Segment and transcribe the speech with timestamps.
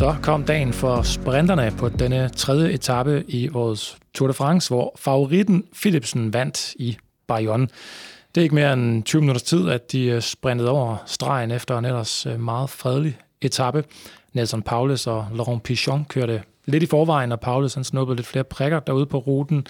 [0.00, 4.96] Så kom dagen for sprinterne på denne tredje etape i årets Tour de France, hvor
[4.98, 7.68] favoritten Philipsen vandt i Bayonne.
[8.34, 11.78] Det er ikke mere end 20 minutters tid, at de øh, sprintede over stregen efter
[11.78, 13.84] en ellers øh, meget fredelig etape.
[14.32, 18.44] Nelson Paulus og Laurent Pichon kørte lidt i forvejen, og Paulus han snuppede lidt flere
[18.44, 19.66] prikker derude på ruten.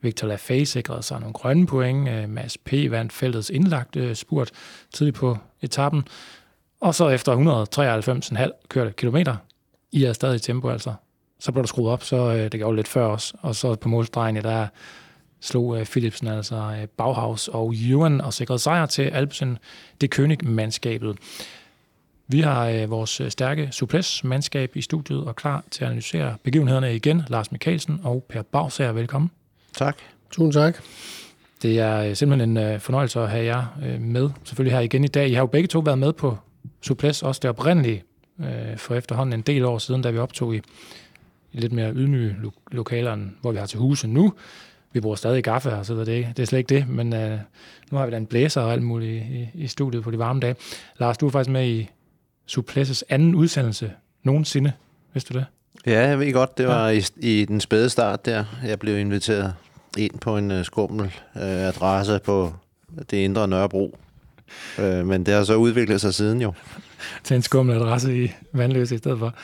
[0.00, 2.08] Victor Lafay sikrede sig nogle grønne point.
[2.08, 2.72] Øh, Mads P.
[2.72, 4.50] vandt feltets indlagte spurt
[4.92, 6.04] tidligt på etappen.
[6.80, 7.64] Og så efter
[8.36, 9.36] 193,5 kørte kilometer,
[9.94, 10.94] i er stadig tempo altså,
[11.38, 13.34] så blev der skruet op, så øh, det gjorde lidt før os.
[13.42, 14.66] Og så på målstregen, der
[15.40, 19.58] slog øh, Philipsen altså øh, Bauhaus og Ewan og sikrede sejr til Alpsen
[20.00, 21.16] det König-mandskabet.
[22.28, 27.22] Vi har øh, vores stærke Suples-mandskab i studiet og klar til at analysere begivenhederne igen.
[27.28, 29.30] Lars Mikkelsen og Per Bagsager, velkommen.
[29.76, 29.96] Tak.
[30.30, 30.82] Tusind tak.
[31.62, 33.64] Det er simpelthen en fornøjelse at have jer
[33.98, 35.28] med, selvfølgelig her igen i dag.
[35.28, 36.38] I har jo begge to været med på
[36.82, 38.02] Suples, også det oprindelige,
[38.76, 40.60] for efterhånden en del år siden, da vi optog i,
[41.52, 44.32] i lidt mere ydmyge lo- lokaler, hvor vi har til huse nu.
[44.92, 47.38] Vi bruger stadig gaffe og så det, det er slet ikke det, men øh,
[47.90, 50.40] nu har vi da en blæser og alt muligt i, i studiet på de varme
[50.40, 50.56] dage.
[50.98, 51.90] Lars, du er faktisk med i
[52.46, 54.72] Suplesses anden udsendelse nogensinde,
[55.12, 55.46] vidste du det?
[55.86, 57.00] Ja, jeg ved godt, det var ja.
[57.16, 58.44] i, i den spæde start der.
[58.66, 59.54] Jeg blev inviteret
[59.98, 62.52] ind på en uh, skummel uh, adresse på
[63.10, 63.98] det indre Nørrebro.
[64.78, 66.52] Uh, men det har så udviklet sig siden jo.
[67.24, 69.34] Til en skummel adresse i Vandløse i stedet for.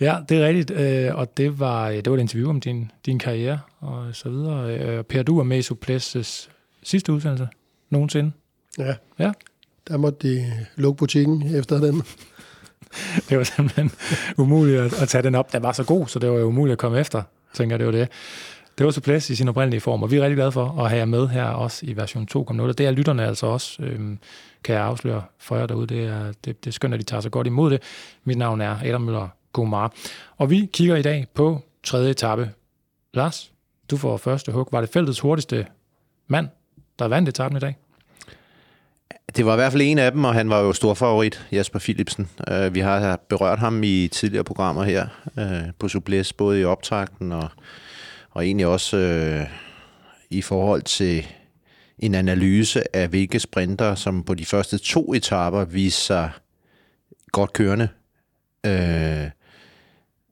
[0.00, 3.18] Ja, det er rigtigt, øh, og det var, det var et interview om din, din
[3.18, 4.78] karriere og så videre.
[4.78, 6.48] Øh, per, du var med i Suples'
[6.82, 7.48] sidste udsendelse
[7.90, 8.32] nogensinde.
[8.78, 8.94] Ja.
[9.18, 9.32] ja,
[9.88, 11.94] der måtte de lukke butikken efter den.
[13.28, 13.90] det var simpelthen
[14.36, 15.52] umuligt at, at tage den op.
[15.52, 17.22] Den var så god, så det var jo umuligt at komme efter,
[17.54, 18.08] tænker jeg, det var det.
[18.78, 20.98] Det var Suples i sin oprindelige form, og vi er rigtig glade for at have
[20.98, 22.72] jer med her også i version 2.0.
[22.72, 24.18] Det er lytterne altså også, øhm,
[24.64, 25.86] kan jeg afsløre for jer derude.
[25.86, 27.82] Det er, det, det er skønt, at de tager så godt imod det.
[28.24, 29.92] Mit navn er Adam Møller Gomar.
[30.36, 32.50] Og vi kigger i dag på tredje etape.
[33.14, 33.52] Lars,
[33.90, 34.68] du får første hug.
[34.72, 35.66] Var det feltets hurtigste
[36.26, 36.48] mand,
[36.98, 37.76] der vandt etappen i dag?
[39.36, 41.78] Det var i hvert fald en af dem, og han var jo stor favorit, Jasper
[41.78, 42.28] Philipsen.
[42.50, 45.06] Uh, vi har berørt ham i tidligere programmer her
[45.36, 47.48] uh, på Subles, både i optakten og,
[48.36, 49.46] og egentlig også øh,
[50.30, 51.26] i forhold til
[51.98, 56.30] en analyse af, hvilke sprinter, som på de første to etaper viser sig
[57.32, 57.88] godt kørende.
[58.66, 59.30] Øh,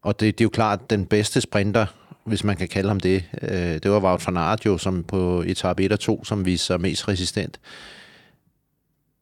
[0.02, 1.86] og det, det er jo klart, den bedste sprinter,
[2.24, 5.42] hvis man kan kalde ham det, øh, det var Wout van Aert jo, som på
[5.46, 7.60] etape 1 og 2, som viste sig mest resistent.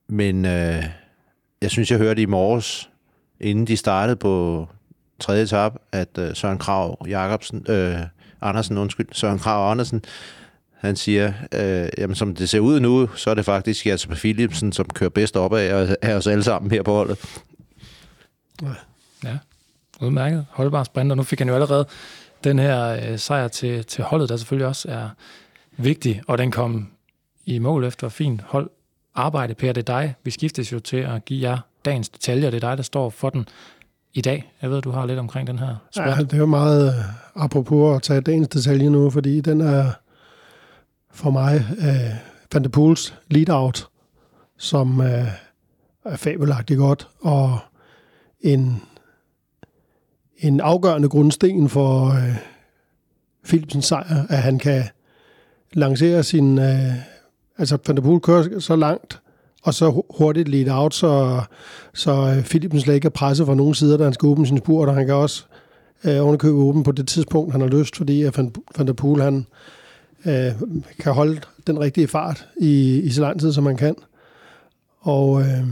[0.08, 0.84] Men øh,
[1.62, 2.90] jeg synes, jeg hørte i morges,
[3.40, 4.66] inden de startede på
[5.20, 8.00] tredje etape, at øh, Søren Krav Jacobsen, øh,
[8.42, 10.04] Andersen, undskyld, Søren Krav Andersen,
[10.72, 14.72] han siger, øh, jamen som det ser ud nu, så er det faktisk Jasper Philipsen,
[14.72, 17.40] som kører bedst op af, af os alle sammen her på holdet.
[19.24, 19.38] Ja,
[20.00, 20.46] udmærket.
[20.50, 21.16] Holdbar sprinter.
[21.16, 21.86] Nu fik han jo allerede
[22.44, 25.08] den her øh, sejr til, til holdet, der selvfølgelig også er
[25.76, 26.88] vigtig, og den kom
[27.46, 28.70] i mål efter fint hold
[29.14, 29.54] arbejde.
[29.54, 30.14] Per, det er dig.
[30.24, 32.50] Vi skiftes jo til at give jer dagens detaljer.
[32.50, 33.48] Det er dig, der står for den
[34.14, 34.52] i dag.
[34.62, 36.06] Jeg ved, du har lidt omkring den her sport.
[36.06, 39.90] Ja, det er jo meget øh, apropos at tage dagens detalje nu, fordi den er
[41.10, 42.14] for mig øh,
[42.52, 43.88] Van de Pools lead-out,
[44.58, 45.28] som øh,
[46.04, 47.58] er fabelagtigt godt, og
[48.40, 48.82] en
[50.42, 52.36] en afgørende grundsten for øh,
[53.44, 54.84] Philipsens sejr, at han kan
[55.72, 56.58] lancere sin...
[56.58, 56.94] Øh,
[57.58, 59.21] altså, Van der Poel kører så langt,
[59.62, 61.42] og så hurtigt lead out, så,
[61.94, 64.58] så øh, Philipsen slet ikke er presset fra nogen sider, da han skal åbne sin
[64.58, 65.44] spurt, og han kan også
[66.04, 69.22] øh, ovenikøbe åben på det tidspunkt, han har lyst, fordi at Van, Van der Poel,
[69.22, 69.46] han
[70.26, 70.52] øh,
[70.98, 73.94] kan holde den rigtige fart i, i så lang tid, som man kan.
[75.00, 75.66] Og øh,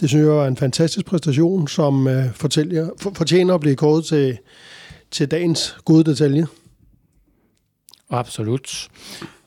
[0.00, 4.04] det synes jeg er en fantastisk præstation, som øh, fortæller, for, fortjener at blive kåret
[4.04, 4.38] til,
[5.10, 6.46] til dagens gode detalje.
[8.10, 8.88] Absolut.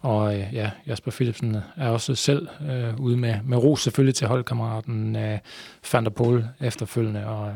[0.02, 4.28] Og øh, ja, Jasper Philipsen er også selv øh, ude med, med ros selvfølgelig til
[4.28, 5.40] holdkammeraten øh,
[5.94, 7.54] Van der Poel efterfølgende, og øh,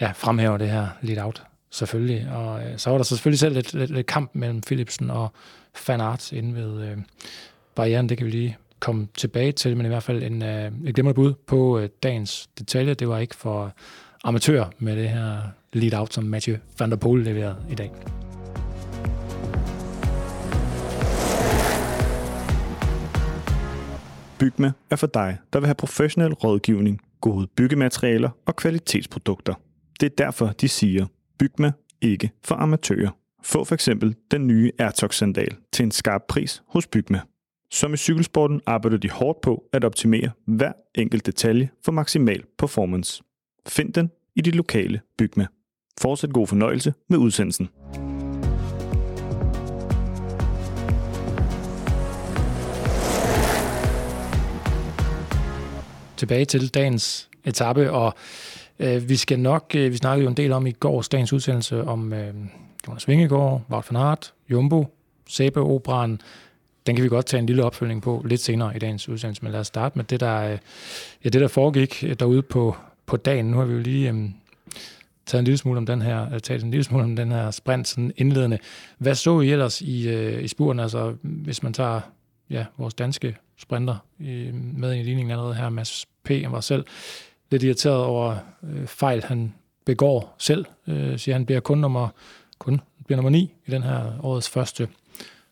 [0.00, 2.30] ja, fremhæver det her lidt out selvfølgelig.
[2.32, 5.32] Og øh, så var der så selvfølgelig selv lidt, lidt, lidt kamp mellem Philipsen og
[5.88, 6.96] Van Aert inde ved øh,
[7.74, 10.94] barrieren, det kan vi lige komme tilbage til, men i hvert fald en, øh, et
[10.94, 12.94] glimrende bud på øh, dagens detalje.
[12.94, 13.72] Det var ikke for
[14.24, 15.40] amatører med det her
[15.72, 17.90] lead-out, som Mathieu van der Poel leverede i dag.
[24.40, 29.54] Bygme er for dig, der vil have professionel rådgivning, gode byggematerialer og kvalitetsprodukter.
[30.00, 31.06] Det er derfor, de siger,
[31.38, 33.10] Bygme ikke for amatører.
[33.42, 37.20] Få for eksempel den nye Airtox-sandal til en skarp pris hos Bygme.
[37.70, 43.22] Som i cykelsporten arbejder de hårdt på at optimere hver enkelt detalje for maksimal performance.
[43.68, 45.48] Find den i dit lokale Bygme.
[46.00, 47.68] Fortsæt god fornøjelse med udsendelsen.
[56.18, 58.14] Tilbage til dagens etape, og
[58.78, 61.84] øh, vi skal nok, øh, vi snakkede jo en del om i går dagens udsendelse
[61.84, 62.34] om øh,
[62.88, 64.86] Jonas Vingegaard, Wout van Aert, Jumbo,
[65.28, 66.20] Sæbe Operan.
[66.86, 69.52] Den kan vi godt tage en lille opfølgning på lidt senere i dagens udsendelse, men
[69.52, 70.58] lad os starte med det, der, øh,
[71.24, 72.76] ja, det, der foregik øh, derude på,
[73.06, 73.46] på dagen.
[73.50, 74.28] Nu har vi jo lige øh,
[75.26, 77.50] taget en lille smule om den her, øh, talt en lille smule om den her
[77.50, 78.58] sprint sådan indledende.
[78.98, 80.80] Hvad så I ellers i, øh, i spuren?
[80.80, 82.00] Altså, hvis man tager
[82.50, 85.68] ja, vores danske sprinter øh, med i ligningen allerede her.
[85.68, 86.28] Mads P.
[86.28, 86.84] Han var selv
[87.50, 89.54] lidt irriteret over øh, fejl, han
[89.84, 90.64] begår selv.
[90.86, 92.08] Øh, siger, han bliver kun nummer,
[92.58, 94.88] kun bliver nummer 9 i den her årets første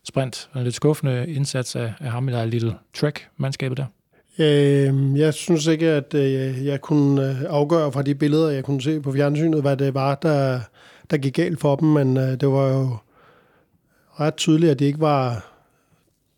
[0.05, 0.51] sprint.
[0.57, 3.87] En lidt skuffende indsats af, af ham i der Little Trek-mandskabet der.
[4.39, 8.83] Øh, jeg synes ikke, at øh, jeg kunne øh, afgøre fra de billeder, jeg kunne
[8.83, 10.61] se på fjernsynet, hvad det var, der,
[11.11, 12.97] der gik galt for dem, men øh, det var jo
[14.21, 15.53] ret tydeligt, at de ikke var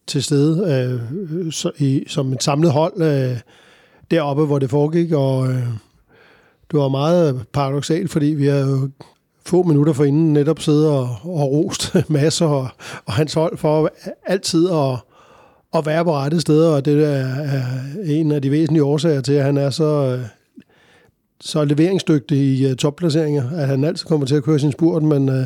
[0.08, 3.38] til stede øh, så, i, som et samlet hold øh,
[4.10, 5.66] deroppe, hvor det foregik, og øh,
[6.70, 8.90] det var meget paradoxalt, fordi vi har jo
[9.46, 12.69] få minutter for inden netop siddet og, og rost masser og,
[13.06, 13.90] og hans hold for
[14.26, 14.96] altid at,
[15.75, 17.62] at være på rette steder, og det er, er
[18.06, 20.26] en af de væsentlige årsager til, at han er så, øh,
[21.40, 25.28] så leveringsdygtig i øh, topplaceringer, at han altid kommer til at køre sin spurt, men
[25.28, 25.44] øh,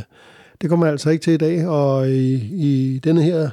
[0.60, 3.50] det kommer han altså ikke til i dag, og i, i denne her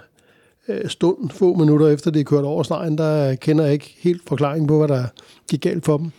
[0.88, 4.68] stund, få minutter efter det er kørt over stregen, der kender jeg ikke helt forklaringen
[4.68, 5.04] på, hvad der
[5.50, 6.12] gik galt for dem.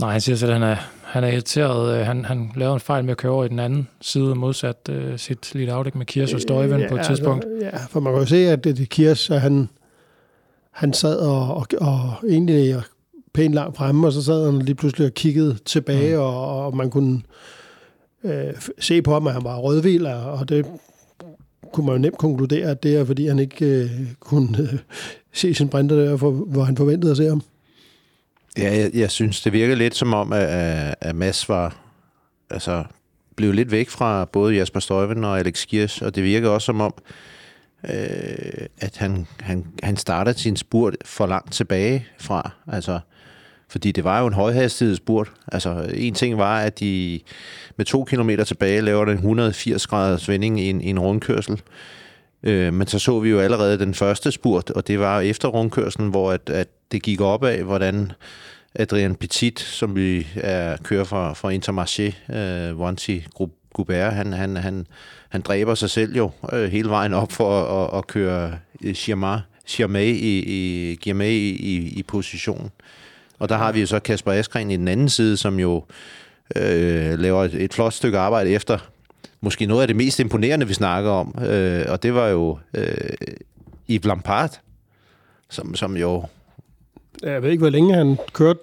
[0.00, 1.98] Nej, han siger selv, at han er, han er irriteret.
[1.98, 4.88] Øh, han, han lavede en fejl med at køre over i den anden side, modsat
[4.88, 7.44] uh, sit lille afdæk med Kiers og Støjven ja, på et tidspunkt.
[7.44, 9.68] Altså, ja, for man kan jo se, at det, det Kiers, han,
[10.70, 12.76] han sad og, og, og egentlig
[13.32, 16.22] pænt langt fremme, og så sad han lige pludselig og kiggede tilbage, mm.
[16.22, 17.22] og, og man kunne
[18.24, 20.66] øh, se på ham, at han var rødvild, og det
[21.72, 23.90] kunne man jo nemt konkludere, at det er, fordi han ikke øh,
[24.20, 24.78] kunne øh,
[25.32, 27.42] se sin printer der, for, hvor han forventede at se ham.
[28.58, 31.76] Ja, jeg, jeg synes, det virker lidt som om, at, at Mads var,
[32.50, 32.84] altså,
[33.36, 36.80] blev lidt væk fra både Jasper Støjven og Alex Giers, og det virker også som
[36.80, 36.94] om,
[37.84, 42.50] øh, at han, han, han startede sin spurt for langt tilbage fra.
[42.66, 43.00] Altså,
[43.70, 45.32] fordi det var jo en højhastighedsburt.
[45.52, 47.20] Altså, en ting var, at de
[47.76, 51.60] med to kilometer tilbage laver den 180 graders vending i en, i en rundkørsel.
[52.42, 56.10] Øh, men så så vi jo allerede den første spurt, og det var efter rundkørselen,
[56.10, 58.12] hvor at, at det gik op af, hvordan
[58.74, 63.18] Adrian Petit, som vi er kører fra, fra Intermarché, øh, Wanty
[63.74, 64.86] Goubert, han, han, han,
[65.28, 70.38] han dræber sig selv jo øh, hele vejen op for at, at køre Girmay i,
[70.38, 72.70] i, i, i, i position.
[73.40, 75.84] Og der har vi jo så Kasper Askren i den anden side, som jo
[76.56, 78.78] øh, laver et, et flot stykke arbejde efter
[79.40, 81.34] måske noget af det mest imponerende, vi snakker om.
[81.46, 82.84] Øh, og det var jo øh,
[83.90, 84.60] Yves Lampard,
[85.50, 86.24] som, som jo...
[87.22, 88.60] Jeg ved ikke, hvor længe han kørte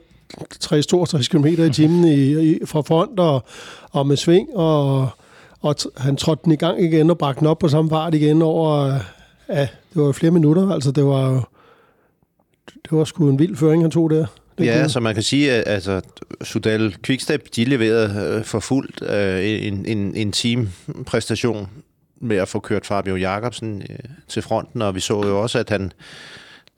[0.64, 3.44] 60-62 km i timen i, i, fra front og,
[3.92, 5.10] og med sving, og,
[5.62, 8.42] og han trådte den i gang igen og bragte den op på samme fart igen
[8.42, 9.00] over...
[9.50, 11.50] Ja, det var flere minutter, altså det var
[12.90, 14.26] det var sgu en vild føring, han tog der.
[14.60, 14.90] Ja, kunne...
[14.90, 16.02] så man kan sige, at altså,
[16.44, 21.70] Sudal Quickstep, de leverede øh, for fuldt øh, en, en, en team-præstation
[22.22, 25.70] med at få kørt Fabio Jacobsen øh, til fronten, og vi så jo også, at
[25.70, 25.92] han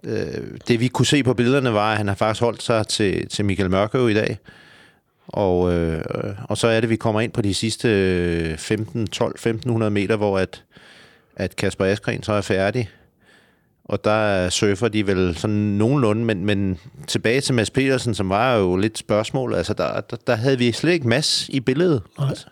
[0.03, 3.27] øh, det vi kunne se på billederne var, at han har faktisk holdt sig til,
[3.27, 4.37] til Michael Mørkøv i dag.
[5.27, 6.01] Og, øh,
[6.43, 10.39] og så er det, vi kommer ind på de sidste 15, 12, 1500 meter, hvor
[10.39, 10.63] at,
[11.35, 12.89] at Kasper Askren så er færdig
[13.89, 16.77] og der surfer de vel sådan nogenlunde, men, men
[17.07, 20.71] tilbage til Mads Petersen, som var jo lidt spørgsmål, altså der, der, der havde vi
[20.71, 22.01] slet ikke Mads i billedet.
[22.19, 22.45] Nej, altså.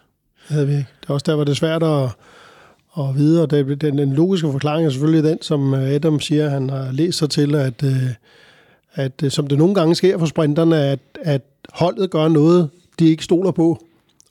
[0.48, 0.88] det havde vi ikke.
[1.02, 2.10] Det er også der, hvor det svært at,
[3.00, 6.70] at vide, og det, den, den logiske forklaring er selvfølgelig den, som Adam siger, han
[6.70, 8.10] har læst sig til, at, øh,
[8.94, 13.10] at, at som det nogle gange sker for sprinterne, at, at holdet gør noget, de
[13.10, 13.84] ikke stoler på,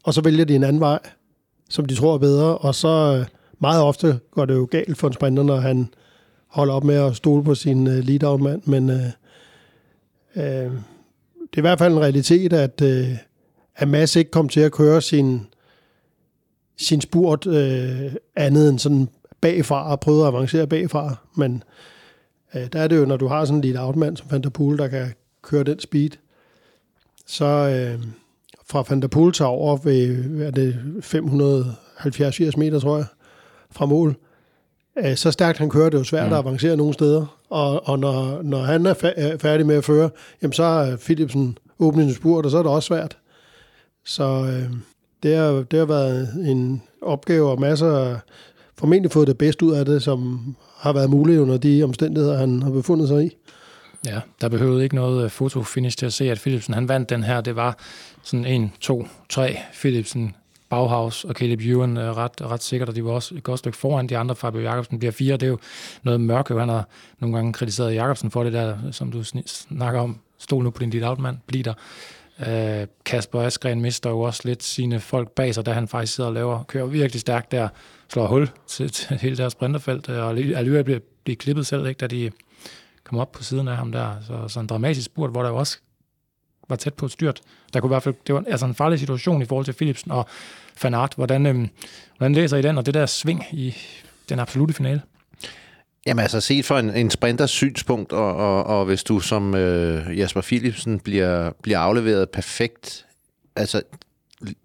[0.04, 0.98] og så vælger de en anden vej,
[1.68, 3.26] som de tror er bedre, og så øh,
[3.58, 5.88] meget ofte går det jo galt for en sprinter, når han
[6.56, 9.06] holde op med at stole på sin øh, lead-out-mand, men øh,
[10.36, 10.72] øh,
[11.50, 13.08] det er i hvert fald en realitet, at, øh,
[13.76, 15.40] at Mads ikke kom til at køre sin,
[16.76, 19.08] sin spurt øh, andet end sådan
[19.40, 21.62] bagfra og prøvede at avancere bagfra, men
[22.54, 24.78] øh, der er det jo, når du har sådan en lead-out-mand som Van der Poel,
[24.78, 26.10] der kan køre den speed,
[27.26, 28.04] så øh,
[28.66, 33.06] fra Van der Poel over ved er det 570 meter, tror jeg,
[33.70, 34.16] fra mål,
[34.98, 36.32] øh, så stærkt han kører, det er jo svært mm.
[36.32, 37.38] at avancere nogle steder.
[37.50, 38.94] Og, og når, når han er
[39.40, 40.10] færdig med at føre,
[40.42, 43.16] jamen så er Philipsen åbnet en spurt, og så er det også svært.
[44.04, 44.76] Så øh,
[45.22, 48.18] det, har, det har været en opgave, og masser
[48.78, 50.40] formentlig fået det bedste ud af det, som
[50.76, 53.36] har været muligt under de omstændigheder, han har befundet sig i.
[54.06, 57.22] Ja, der behøvede ikke noget øh, fotofinish til at se, at Philipsen han vandt den
[57.22, 57.40] her.
[57.40, 57.78] Det var
[58.22, 59.58] sådan en, to, tre.
[59.72, 60.34] Philipsen,
[60.68, 63.78] Bauhaus og Caleb Ewan er ret, ret sikkert, og de var også et godt stykke
[63.78, 64.36] foran de andre.
[64.36, 65.32] Fabio Jacobsen bliver fire.
[65.32, 65.58] Det er jo
[66.02, 66.58] noget mørke.
[66.58, 70.18] Han har nogle gange kritiseret Jacobsen for det der, som du snakker om.
[70.38, 71.38] Stol nu på din dit outmand.
[71.46, 71.74] Bliv der.
[72.46, 76.28] Øh, Kasper Askren mister jo også lidt sine folk bag sig, da han faktisk sidder
[76.28, 77.68] og laver, kører virkelig stærkt der,
[78.12, 81.98] slår hul til, til hele deres sprinterfelt, øh, og alligevel bliver, bliver klippet selv, ikke,
[81.98, 82.30] da de
[83.04, 84.16] kom op på siden af ham der.
[84.26, 85.78] Så, så en dramatisk spurt, hvor der jo også
[86.68, 87.40] var tæt på et styrt.
[87.72, 90.10] Der kunne i hvert fald, det var altså en farlig situation i forhold til Philipsen
[90.10, 90.26] og
[90.76, 91.12] Fanart.
[91.16, 91.68] Hvordan, øhm,
[92.18, 93.74] hvordan læser I den, og det der sving i
[94.28, 95.02] den absolute finale?
[96.06, 100.18] Jamen altså set fra en, en sprinters synspunkt, og, og, og hvis du som øh,
[100.18, 103.06] Jasper Philipsen bliver, bliver afleveret perfekt,
[103.56, 103.82] altså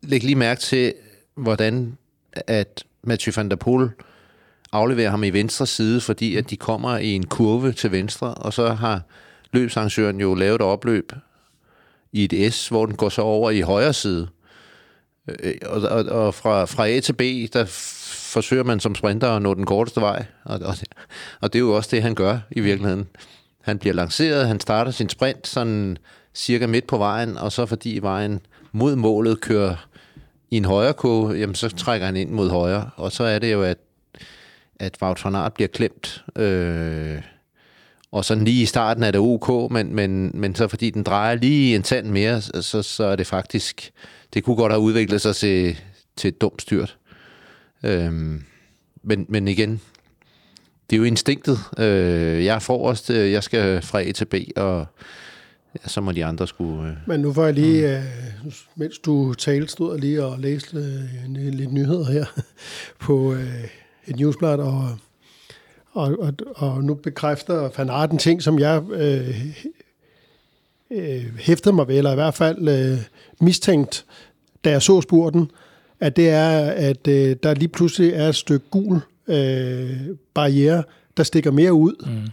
[0.02, 0.94] læg lige mærke til,
[1.36, 1.98] hvordan
[2.34, 3.90] at Mathieu van der Poel
[4.72, 8.54] afleverer ham i venstre side, fordi at de kommer i en kurve til venstre, og
[8.54, 9.02] så har
[9.52, 11.12] løbsarrangøren jo lavet et opløb
[12.12, 14.28] i et S, hvor den går så over i højre side.
[15.28, 17.22] Øh, og, og, og fra, fra A til B,
[17.54, 17.66] der
[18.34, 20.26] forsøger man som sprinter at nå den korteste vej.
[20.44, 20.76] Og, og,
[21.42, 23.08] og det er jo også det, han gør i virkeligheden.
[23.62, 25.98] Han bliver lanceret, han starter sin sprint sådan
[26.34, 28.40] cirka midt på vejen, og så fordi vejen
[28.72, 29.88] mod målet kører
[30.52, 32.90] i en højre kurve, jamen så trækker han ind mod højre.
[32.96, 33.78] Og så er det jo, at,
[34.80, 36.24] at Wout van Aert bliver klemt.
[36.36, 37.22] Øh,
[38.12, 41.36] og sådan lige i starten er det ok, men, men, men så fordi den drejer
[41.36, 43.92] lige en tand mere, så, så er det faktisk,
[44.34, 45.78] det kunne godt have udviklet sig til,
[46.18, 46.98] til et dumt styrt.
[47.84, 48.44] Øhm,
[49.04, 49.82] men, men igen,
[50.90, 51.60] det er jo instinktet.
[51.78, 54.86] Øh, jeg er forrest, øh, jeg skal fra A til B, og
[55.76, 56.90] ja, så må de andre skulle...
[56.90, 57.88] Øh, men nu får jeg lige,
[58.42, 58.48] mm.
[58.48, 62.26] øh, mens du talte, stod jeg lige og læste øh, lidt nyheder her
[63.06, 63.64] på øh,
[64.08, 64.98] et newsblad, og
[65.94, 69.46] og, og, og nu bekræfter Van Arten ting, som jeg øh,
[70.92, 73.00] øh, hæftede mig ved, eller i hvert fald øh,
[73.40, 74.06] mistænkt,
[74.64, 75.52] da jeg så spurten,
[76.00, 80.00] at det er, at øh, der lige pludselig er et stykke gul øh,
[80.34, 80.84] barriere,
[81.18, 82.06] der stikker mere ud.
[82.06, 82.30] Mm.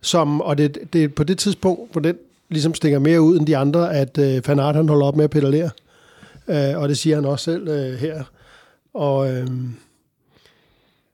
[0.00, 2.16] Som, og det, det er på det tidspunkt, hvor den
[2.48, 5.24] ligesom stikker mere ud end de andre, at øh, Van Aert, han holder op med
[5.24, 5.70] at pedalere.
[6.48, 8.24] Øh, og det siger han også selv øh, her.
[8.94, 9.46] Og øh,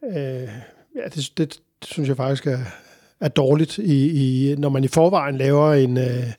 [0.05, 0.49] øh,
[0.97, 2.59] ja, det, det, det synes jeg faktisk er,
[3.21, 6.33] er dårligt, i, i, når man i forvejen laver en, øh,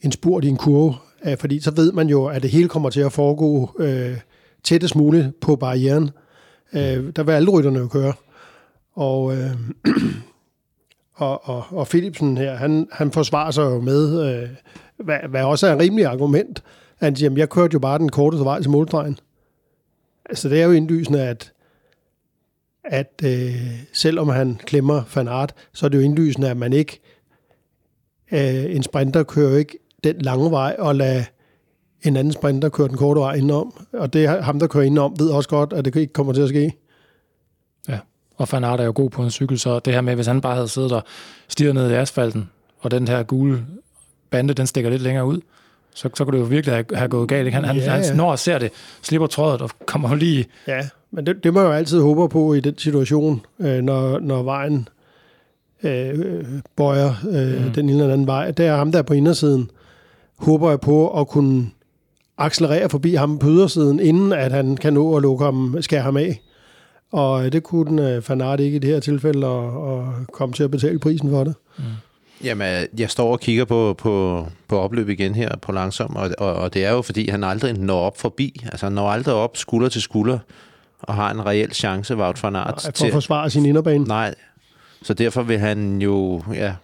[0.00, 2.90] en spurt i en kurve, øh, fordi så ved man jo, at det hele kommer
[2.90, 4.18] til at foregå øh,
[4.64, 6.10] tættest muligt på barrieren.
[6.72, 8.12] Øh, der vil alle rytterne jo køre.
[8.94, 9.50] Og, øh,
[11.14, 14.48] og, og, og Philipsen her, han, han forsvarer sig jo med, øh,
[14.96, 16.62] hvad, hvad også er et rimeligt argument,
[17.00, 19.18] at siger, jeg kørte jo bare den korteste vej til målstregen.
[20.24, 21.51] Altså det er jo indlysende, at
[22.84, 27.00] at øh, selvom han klemmer Van Aert, så er det jo indlysende, at man ikke,
[28.32, 31.24] øh, en sprinter kører ikke den lange vej og lader
[32.02, 33.86] en anden sprinter køre den korte vej indenom.
[33.92, 36.42] Og det er ham, der kører indenom, ved også godt, at det ikke kommer til
[36.42, 36.72] at ske.
[37.88, 37.98] Ja,
[38.36, 40.40] og Van Aert er jo god på en cykel, så det her med, hvis han
[40.40, 41.02] bare havde siddet og
[41.48, 43.66] stiget ned i asfalten, og den her gule
[44.30, 45.40] bande, den stikker lidt længere ud,
[45.94, 47.46] så, så kunne det jo virkelig have, have gået galt.
[47.46, 47.54] Ikke?
[47.54, 48.72] Han, ja, han, han, når ser det,
[49.02, 50.46] slipper trådet og kommer lige...
[50.66, 54.18] Ja, men det, det må jeg jo altid håbe på i den situation, øh, når,
[54.18, 54.88] når vejen
[55.82, 56.44] øh,
[56.76, 57.72] bøjer øh, mm.
[57.72, 58.50] den ene eller anden vej.
[58.50, 59.70] Det er ham der på indersiden.
[60.36, 61.70] Håber jeg på at kunne
[62.38, 66.16] accelerere forbi ham på ydersiden, inden at han kan nå at lukke ham, skære ham
[66.16, 66.42] af.
[67.12, 70.62] Og det kunne den øh, Fanart ikke i det her tilfælde, og, og komme til
[70.62, 71.54] at betale prisen for det.
[71.78, 71.84] Mm.
[72.44, 76.54] Jamen, jeg står og kigger på, på, på opløb igen her på langsom, og, og,
[76.54, 78.60] og det er jo, fordi han aldrig når op forbi.
[78.64, 80.38] Altså, han når aldrig op skulder til skulder
[81.02, 82.90] og har en reel chance, Wout van Aert.
[82.96, 84.04] For at forsvare sin inderbane?
[84.04, 84.34] Nej,
[85.02, 86.74] så derfor vil han jo, ja,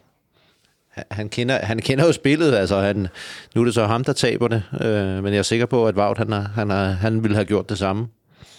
[1.11, 3.09] han kender, han kender jo spillet, altså han,
[3.55, 5.97] nu er det så ham, der taber det, øh, men jeg er sikker på, at
[5.97, 8.09] Wout, han, er, han, er, han ville have gjort det samme.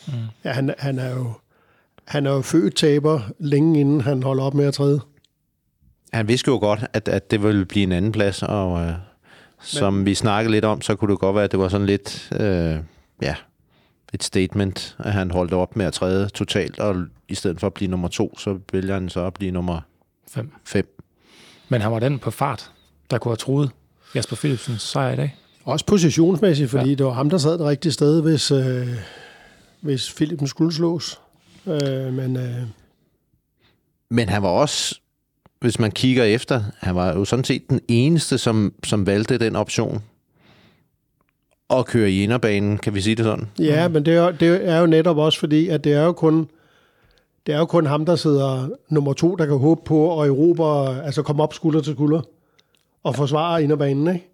[0.08, 0.14] Mm.
[0.46, 1.34] Ja, han, han er jo
[2.10, 5.02] han er jo født taber længe inden han holder op med at træde.
[6.14, 8.94] Han vidste jo godt, at, at det ville blive en anden plads, og øh,
[9.62, 10.06] som Men...
[10.06, 12.78] vi snakkede lidt om, så kunne det godt være, at det var sådan lidt, øh,
[13.22, 13.36] ja,
[14.14, 16.96] et statement, at han holdt op med at træde totalt, og
[17.28, 19.82] i stedet for at blive nummer to, så vælger han så at blive nummer
[20.32, 20.52] Fem.
[20.66, 20.98] fem.
[21.70, 22.72] Men han var den på fart,
[23.12, 23.72] der kunne have troet
[24.16, 25.36] Jasper Philipsens sejr i dag.
[25.66, 26.96] Også positionsmæssigt, fordi ja.
[26.96, 28.88] det var ham, der sad det rigtige sted, hvis, øh,
[29.82, 31.20] hvis Philipsen skulle slås.
[31.68, 32.64] Øh, men øh,
[34.10, 35.00] Men han var også,
[35.60, 39.56] hvis man kigger efter, han var jo sådan set den eneste, som, som valgte den
[39.56, 40.04] option
[41.72, 43.48] at køre i inderbanen, kan vi sige det sådan?
[43.60, 46.50] ja, men det er, det er jo netop også fordi, at det er jo kun
[47.48, 51.02] det er jo kun ham, der sidder nummer to, der kan håbe på at Europa,
[51.02, 52.22] altså komme op skulder til skulder
[53.04, 54.26] og forsvare inderbanen, ikke?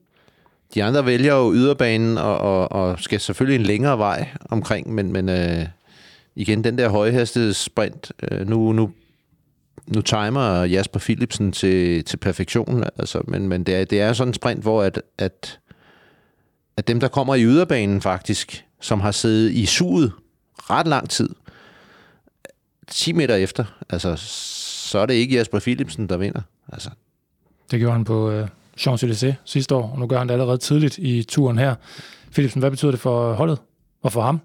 [0.74, 5.12] De andre vælger jo yderbanen og, og, og skal selvfølgelig en længere vej omkring, men,
[5.12, 5.66] men øh,
[6.36, 8.92] igen, den der højhastighedssprint, øh, nu, nu,
[9.88, 14.30] nu timer Jasper Philipsen til, til perfektion, altså, men, men det, er, det er sådan
[14.30, 15.60] en sprint, hvor at, at,
[16.78, 20.12] at dem, der kommer i yderbanen faktisk, som har siddet i suget
[20.58, 21.30] ret lang tid,
[22.88, 24.16] 10 meter efter, altså,
[24.90, 26.42] så er det ikke Jasper Philipsen, der vinder.
[26.74, 26.90] Altså,
[27.72, 28.48] Det gjorde han på øh,
[28.80, 31.76] Champs-Élysées sidste år, og nu gør han det allerede tidligt i turen her.
[32.32, 33.58] Philipsen, hvad betyder det for holdet
[34.02, 34.42] og for ham?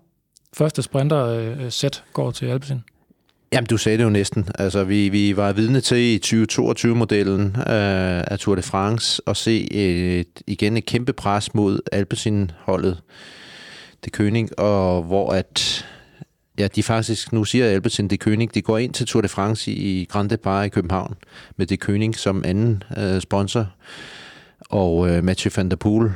[0.52, 2.82] Første sprinter-sæt øh, øh, går til Alpecin.
[3.52, 4.49] Jamen, du sagde det jo næsten.
[4.59, 9.73] Altså, vi, vi var vidne til i 2022-modellen øh, af Tour de France at se
[9.73, 13.02] et, igen et kæmpe pres mod Alpecin-holdet,
[14.04, 15.87] det König, og hvor at
[16.59, 19.71] ja, de faktisk, nu siger Alpecin det König, de går ind til Tour de France
[19.71, 21.14] i, i Grand Depart i København
[21.57, 23.66] med det König som anden øh, sponsor.
[24.71, 26.12] Og øh, Mathieu van der Poel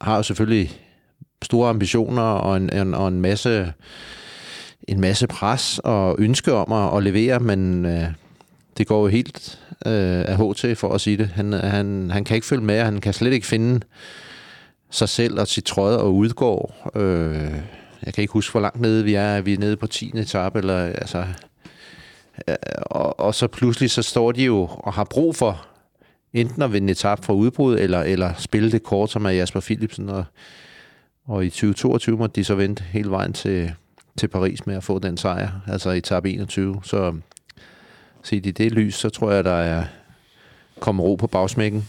[0.00, 0.80] har jo selvfølgelig
[1.42, 3.72] store ambitioner og en, en, og en masse
[4.88, 8.04] en masse pres og ønske om at, at levere, men øh,
[8.78, 11.28] det går jo helt øh, af HT for at sige det.
[11.28, 13.80] Han, han, han kan ikke følge med, og han kan slet ikke finde
[14.90, 16.90] sig selv og sit trøje og udgår.
[16.94, 17.52] Øh,
[18.06, 19.40] jeg kan ikke huske, hvor langt nede vi er.
[19.40, 20.12] Vi er nede på 10.
[20.14, 21.24] etape, eller altså...
[22.48, 25.66] Øh, og, og så pludselig så står de jo og har brug for
[26.32, 30.08] enten at vinde etap fra udbrud, eller, eller spille det kort, som er Jasper Philipsen.
[30.08, 30.24] Og,
[31.26, 33.72] og i 2022 måtte de så vente hele vejen til,
[34.18, 36.80] til Paris med at få den sejr, altså etape 21.
[36.82, 37.14] Så
[38.22, 39.84] set i det lys, så tror jeg, der er
[40.80, 41.88] kommet ro på bagsmækken.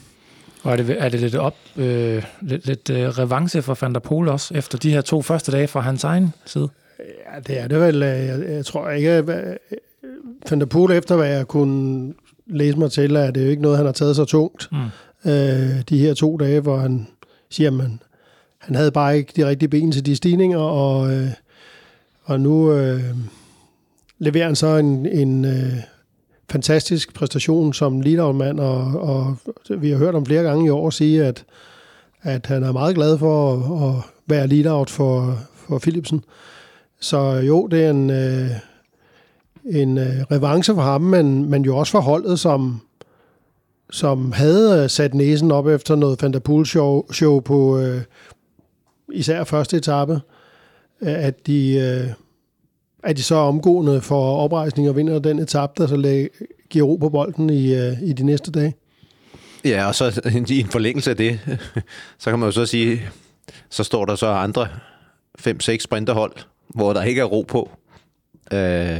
[0.64, 4.00] Og er det, er det lidt, op, øh, lidt, lidt øh, revanche for Van der
[4.00, 6.70] Poel også, efter de her to første dage fra hans egen side?
[7.00, 8.04] Ja, det er det vel.
[8.04, 9.28] øh, Jeg, jeg tror ikke, at
[10.50, 12.14] Van der Poel, efter hvad jeg kunne
[12.48, 14.70] læse mig til, er det jo ikke noget, han har taget så tungt.
[14.72, 15.32] Mm.
[15.32, 17.08] Øh, de her to dage, hvor han
[17.50, 17.90] siger, at
[18.58, 21.28] han havde bare ikke de rigtige ben til de stigninger, og, øh,
[22.26, 23.16] og nu øh,
[24.20, 25.74] leverer han så en, en øh,
[26.52, 29.38] fantastisk præstation som leadermand, og, og
[29.70, 31.46] vi har hørt om flere gange i år sige, at,
[32.22, 36.24] at han er meget glad for at, at være leader for, for Philipsen.
[37.00, 38.50] Så jo, det er en, øh,
[39.66, 42.82] en øh, revanche for ham, men, men jo også for holdet, som,
[43.92, 48.02] som havde øh, sat næsen op efter noget Fanta Pool show, show på øh,
[49.12, 50.22] især første etape,
[51.02, 52.14] Øh, at de, øh,
[53.04, 56.30] at de så omgående for oprejsning og vinder den etape, der så lag,
[56.70, 58.76] giver ro på bolden i, øh, i de næste dage.
[59.66, 61.40] Ja, og så i en forlængelse af det,
[62.20, 63.02] så kan man jo så sige,
[63.70, 64.68] så står der så andre
[65.40, 66.34] 5-6 sprinterhold,
[66.68, 67.70] hvor der ikke er ro på.
[68.54, 69.00] Øh,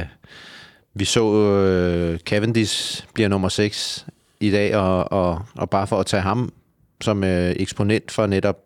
[0.94, 4.06] vi så øh, Cavendish bliver nummer 6
[4.40, 6.52] i dag, og, og, og bare for at tage ham
[7.00, 8.65] som øh, eksponent for netop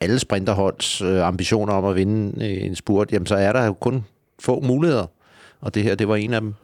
[0.00, 3.72] alle sprinterholds øh, ambitioner om at vinde øh, en spurt, jamen så er der jo
[3.72, 4.04] kun
[4.38, 5.06] få muligheder.
[5.60, 6.54] Og det her, det var en af dem.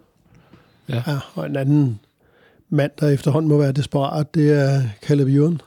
[0.88, 1.02] Ja,
[1.34, 2.00] og en anden
[2.70, 5.60] mand, der efterhånden må være desperat, det er Caleb Ewan.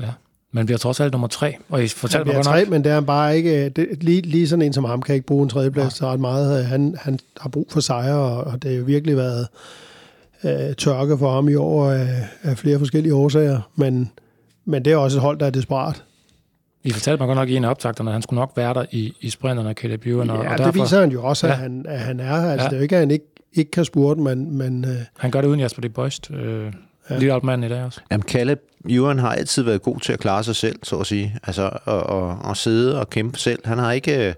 [0.00, 0.10] Ja.
[0.52, 2.84] Men vi har trods alt nummer tre, og I fortalte mig godt tre, nok, men
[2.84, 3.68] det er han bare ikke...
[3.68, 6.66] Det, lige, lige sådan en som ham kan ikke bruge en tredjeplads til ret meget.
[6.66, 9.48] Han, han har brug for sejre, og, og det har jo virkelig været
[10.44, 13.60] øh, tørke for ham i år af, af flere forskellige årsager.
[13.74, 14.10] Men,
[14.64, 16.04] men det er også et hold, der er desperat.
[16.86, 18.84] I fortalte mig godt nok i en af optagterne, at han skulle nok være der
[18.90, 21.46] i, i sprinterne af Caleb Ewan, og, Ja, og det derfor, viser han jo også,
[21.46, 21.56] at, Ja.
[21.56, 22.50] han, at han er.
[22.50, 22.68] Altså, Ja.
[22.68, 25.40] Det er jo ikke, at han ikke, ikke kan spurte, men, men øh, han gør
[25.40, 26.72] det uden Jasper de Boist, øh,
[27.10, 27.18] ja.
[27.18, 28.00] lige manden i dag også.
[28.10, 31.36] Jamen, Caleb Ewan har altid været god til at klare sig selv, så at sige.
[31.46, 33.58] Altså, at, at, at sidde og kæmpe selv.
[33.64, 34.34] Han har ikke...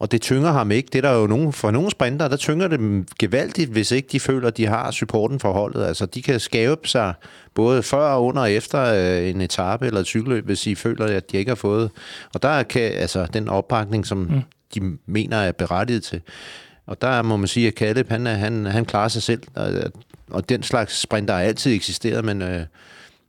[0.00, 0.88] Og det tynger ham ikke.
[0.92, 4.08] Det er der jo nogen, for nogle sprinter, der tynger det dem gevaldigt, hvis ikke
[4.12, 5.84] de føler, at de har supporten for holdet.
[5.84, 7.14] Altså, de kan skabe sig
[7.54, 11.32] både før, under og efter øh, en etape eller et cykelløb, hvis de føler, at
[11.32, 11.90] de ikke har fået.
[12.34, 14.42] Og der kan altså den opbakning, som mm.
[14.74, 16.20] de mener er berettiget til.
[16.86, 19.42] Og der må man sige, at Caleb, han, han, han klarer sig selv.
[19.54, 19.70] Og,
[20.30, 22.42] og den slags sprinter har altid eksisteret, men...
[22.42, 22.62] Øh,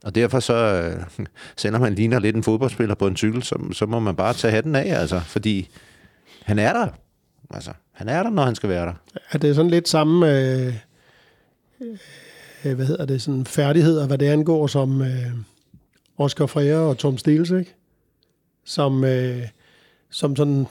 [0.04, 1.26] og derfor så, øh,
[1.58, 4.52] selvom man ligner lidt en fodboldspiller på en cykel, så, så må man bare tage
[4.52, 5.70] hatten af, altså, fordi
[6.44, 6.88] han er der.
[7.50, 8.94] Altså, han er der, når han skal være der.
[9.32, 10.74] Er det sådan lidt samme, øh,
[12.66, 15.32] øh, hvad hedder det, sådan færdigheder, hvad det angår, som øh,
[16.18, 17.76] Oscar Freire og Tom Stiles, ikke?
[18.66, 19.48] Som, øh,
[20.10, 20.66] som sådan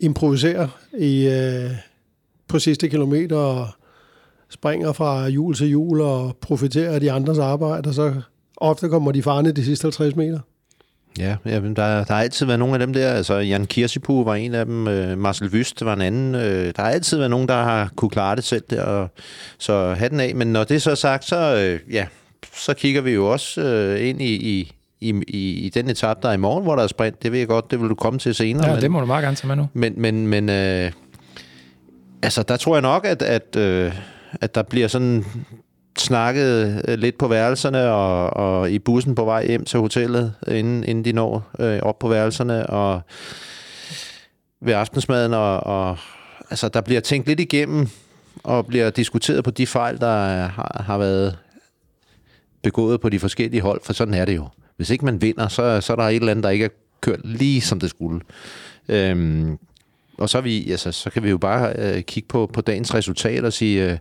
[0.00, 1.70] improviserer i, øh,
[2.48, 3.68] på sidste kilometer og
[4.48, 8.22] springer fra jul til jul og profiterer af de andres arbejde, og så
[8.56, 10.40] ofte kommer de farne de sidste 50 meter.
[11.18, 13.12] Ja, ja der, der har altid været nogle af dem der.
[13.12, 14.88] Altså, Jan Kirsipu var en af dem.
[14.88, 16.34] Øh, Marcel Vyst var en anden.
[16.34, 18.82] Øh, der har altid været nogen, der har kunne klare det selv der.
[18.82, 19.08] Og,
[19.58, 20.34] så hatten af.
[20.34, 22.06] Men når det så er sagt, så, øh, ja,
[22.52, 26.28] så kigger vi jo også øh, ind i, i, i, i, i den etape, der
[26.28, 27.22] er i morgen, hvor der er sprint.
[27.22, 28.66] Det ved jeg godt, det vil du komme til senere.
[28.66, 29.68] Ja, men, det må du meget gerne tage med nu.
[29.74, 30.92] Men, men, men øh,
[32.22, 33.92] altså, der tror jeg nok, at, at, øh,
[34.40, 35.24] at der bliver sådan
[35.98, 40.84] snakkede øh, lidt på værelserne og, og i bussen på vej hjem til hotellet, inden,
[40.84, 43.00] inden de når øh, op på værelserne, og
[44.60, 45.98] ved aftensmaden, og, og
[46.50, 47.88] altså, der bliver tænkt lidt igennem,
[48.42, 51.38] og bliver diskuteret på de fejl, der har, har været
[52.62, 54.48] begået på de forskellige hold, for sådan er det jo.
[54.76, 56.68] Hvis ikke man vinder, så, så er der et eller andet, der ikke er
[57.00, 58.20] kørt lige som det skulle.
[58.88, 59.58] Øhm,
[60.18, 63.44] og så, vi, altså, så kan vi jo bare øh, kigge på, på dagens resultat
[63.44, 63.98] og sige, øh,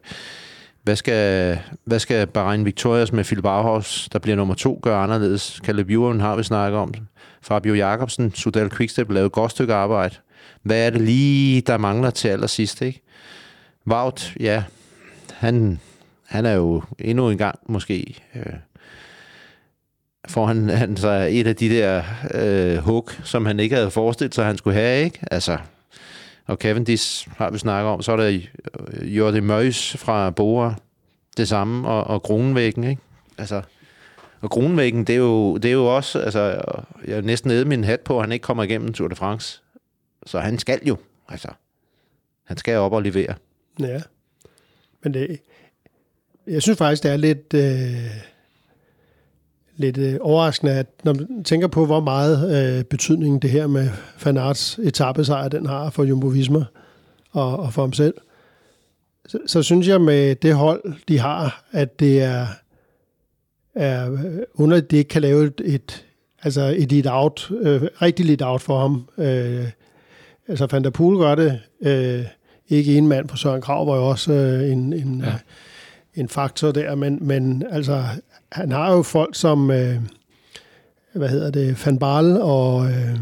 [0.84, 5.62] hvad skal, hvad skal Bahrain Victorias med Phil Bauhaus, der bliver nummer to, gøre anderledes?
[5.64, 6.94] Caleb Ewan har vi snakket om.
[7.42, 10.16] Fabio Jacobsen, Sudal Quickstep lavede et godt stykke arbejde.
[10.64, 13.02] Hvad er det lige, der mangler til allersidst, ikke?
[13.86, 14.64] Vaut, ja,
[15.34, 15.80] han,
[16.26, 18.24] han er jo endnu en gang måske...
[18.36, 18.54] Øh,
[20.28, 24.36] får han, han så et af de der øh, hug, som han ikke havde forestillet
[24.36, 25.20] sig, han skulle have, ikke?
[25.32, 25.58] Altså,
[26.46, 30.76] og Cavendish har vi snakket om, så er der øh, Jordi Møys fra Bora,
[31.38, 33.02] det samme, og, og Kronvæggen, ikke?
[33.38, 33.62] Altså,
[34.42, 36.62] og Kronvæggen, det er jo, det er jo også, altså,
[37.08, 39.62] jeg er næsten nede min hat på, at han ikke kommer igennem Tour de France.
[40.26, 40.98] Så han skal jo,
[41.30, 41.48] altså,
[42.44, 43.36] han skal op og levere.
[43.80, 44.02] Ja,
[45.04, 45.40] men det,
[46.48, 47.54] jeg synes faktisk, det er lidt...
[47.54, 48.33] Øh
[49.76, 53.90] lidt øh, overraskende, at når man tænker på, hvor meget øh, betydning det her med
[54.18, 56.66] Fanarts etappesejr, den har for Jumbo Visma
[57.32, 58.14] og, og for ham selv,
[59.28, 62.48] så, så synes jeg med det hold, de har, at det er,
[63.76, 64.18] er
[64.54, 66.06] under, at de ikke kan lave et, et
[66.44, 69.10] altså et lead out, øh, rigtig lead out for ham.
[69.18, 69.68] Øh,
[70.48, 72.26] altså Van der Poel gør det, øh,
[72.70, 75.34] ikke en mand på Søren Krav, var jo også øh, en, en, ja.
[76.16, 78.04] en faktor der, men, men altså
[78.54, 79.96] han har jo folk som, øh,
[81.14, 83.20] hvad hedder det, Van Barle og, øh,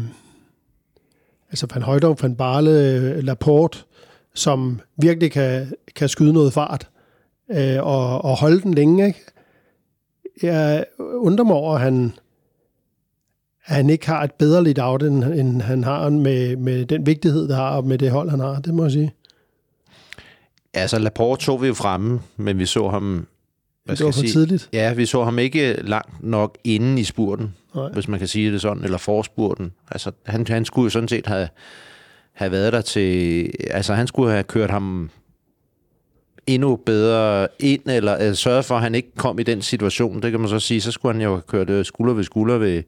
[1.50, 3.78] altså Van Højdom, Van Barle, øh, Laporte,
[4.34, 6.88] som virkelig kan, kan skyde noget fart
[7.50, 9.06] øh, og, og holde den længe.
[9.06, 9.20] Ikke?
[10.42, 12.12] Jeg undrer mig over, at han,
[13.64, 17.06] at han ikke har et bedre lidt out, end, end han har med, med den
[17.06, 18.60] vigtighed, der har, og med det hold, han har.
[18.60, 19.12] Det må jeg sige.
[20.74, 23.26] Altså, Laporte så vi jo fremme, men vi så ham
[23.84, 24.32] hvad det var for sige?
[24.32, 24.68] tidligt.
[24.72, 27.88] Ja, vi så ham ikke langt nok inden i spurten, Nej.
[27.92, 29.72] hvis man kan sige det sådan, eller forspurten.
[29.90, 31.48] Altså, han, han skulle jo sådan set have,
[32.32, 33.50] have været der til...
[33.70, 35.10] Altså, han skulle have kørt ham
[36.46, 40.22] endnu bedre ind, eller altså, sørget for, at han ikke kom i den situation.
[40.22, 40.80] Det kan man så sige.
[40.80, 42.82] Så skulle han jo have kørt øh, skulder ved skulder ved,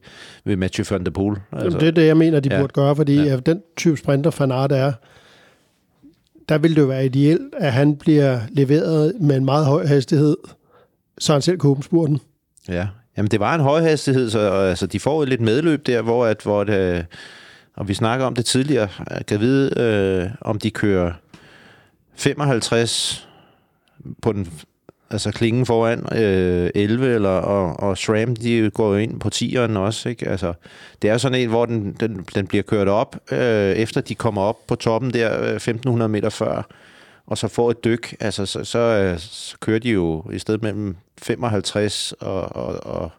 [0.45, 1.37] ved Mathieu van der Poel.
[1.51, 2.59] Altså, det er det, jeg mener, de ja.
[2.59, 3.37] burde gøre, fordi ja.
[3.37, 4.93] den type sprinter, Van Aert er,
[6.49, 10.37] der vil det jo være ideelt, at han bliver leveret med en meget høj hastighed,
[11.17, 12.19] så han selv kunne åbne spurten.
[12.67, 16.01] Ja, jamen det var en høj hastighed, så altså, de får et lidt medløb der,
[16.01, 17.03] hvor, at, hvor det, øh,
[17.75, 21.11] og vi snakker om det tidligere, jeg kan vide, øh, om de kører
[22.15, 23.27] 55
[24.21, 24.47] på den
[25.09, 29.77] altså klingen foran øh, 11, eller, og, og SRAM, de går jo ind på 10'eren
[29.77, 30.29] også, ikke?
[30.29, 30.53] Altså,
[31.01, 34.41] det er sådan en, hvor den, den, den bliver kørt op, øh, efter de kommer
[34.41, 36.67] op på toppen der, øh, 1500 meter før,
[37.27, 40.63] og så får et dyk, altså, så, så, øh, så kører de jo i stedet
[40.63, 43.11] mellem 55 og, og, og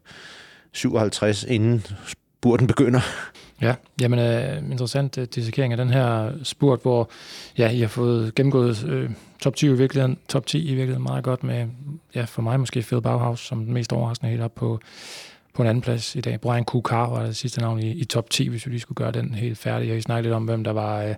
[0.72, 3.00] 57, inden spurten begynder.
[3.62, 7.10] Ja, jamen uh, interessant uh, dissekering af den her spurt, hvor
[7.58, 11.24] ja, I har fået gennemgået uh, top 10 i virkeligheden, top 10 i virkeligheden meget
[11.24, 11.66] godt med,
[12.14, 14.80] ja, for mig måske Phil Bauhaus som den mest overraskende helt op på,
[15.54, 16.40] på en anden plads i dag.
[16.40, 19.12] Brian Kukar var det sidste navn i, i top 10, hvis vi lige skulle gøre
[19.12, 19.92] den helt færdig.
[19.92, 21.14] Og I snakkede lidt om, hvem der var, uh,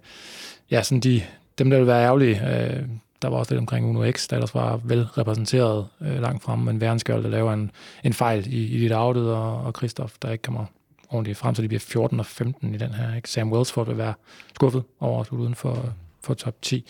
[0.70, 1.22] ja, sådan de,
[1.58, 2.34] dem, der ville være ærgerlige.
[2.34, 2.82] øh,
[3.22, 6.58] der var også lidt omkring Uno X, der ellers var vel repræsenteret øh, langt frem,
[6.58, 7.70] men Værenskjold, der laver en,
[8.04, 10.64] en fejl i, i dit outet, og, og Christoph, der ikke kommer
[11.08, 13.14] ordentligt frem, så de bliver 14 og 15 i den her.
[13.16, 13.30] Ikke?
[13.30, 14.14] Sam Wellsford vil være
[14.54, 16.84] skuffet over at uden for, for top 10.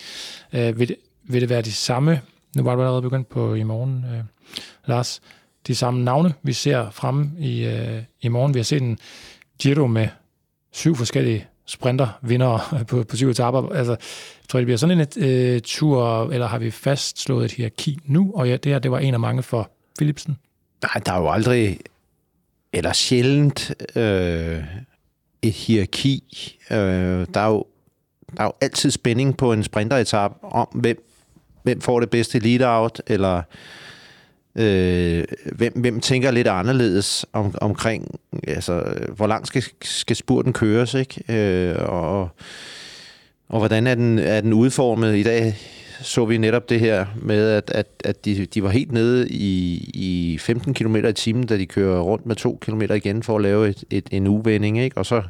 [0.53, 2.21] Øh, vil, det, vil det være de samme
[2.55, 4.23] nu var du allerede begyndt på i morgen, øh,
[4.85, 5.21] Lars.
[5.67, 8.53] De samme navne, vi ser fremme i, øh, i morgen.
[8.53, 8.97] Vi har set en
[9.59, 10.07] Giro med
[10.71, 13.69] syv forskellige sprinter, vinder på, på syv etaper.
[13.69, 17.99] Altså, jeg tror, det bliver sådan en øh, tur, eller har vi fastslået et hierarki
[18.05, 18.31] nu?
[18.35, 20.37] Og ja, det her, det var en af mange for Philipsen.
[20.81, 21.79] Nej, der er jo aldrig,
[22.73, 24.63] eller sjældent, øh,
[25.41, 26.23] et hierarki.
[26.71, 26.77] Øh,
[27.33, 27.65] der, er jo,
[28.37, 31.05] der er jo altid spænding på en sprinteretap om, hvem,
[31.63, 33.41] hvem får det bedste lead-out, eller
[34.59, 35.23] øh,
[35.55, 38.83] hvem, hvem tænker lidt anderledes om, omkring, altså,
[39.15, 41.23] hvor langt skal, skal spurten køres, ikke?
[41.29, 42.29] Øh, og,
[43.49, 45.15] og hvordan er den, er den udformet?
[45.15, 45.55] I dag
[46.01, 49.75] så vi netop det her med, at, at, at de, de var helt nede i,
[49.93, 53.41] i 15 km i timen, da de kører rundt med 2 km igen for at
[53.41, 54.97] lave et, et, en uvending, ikke?
[54.97, 55.21] Og så,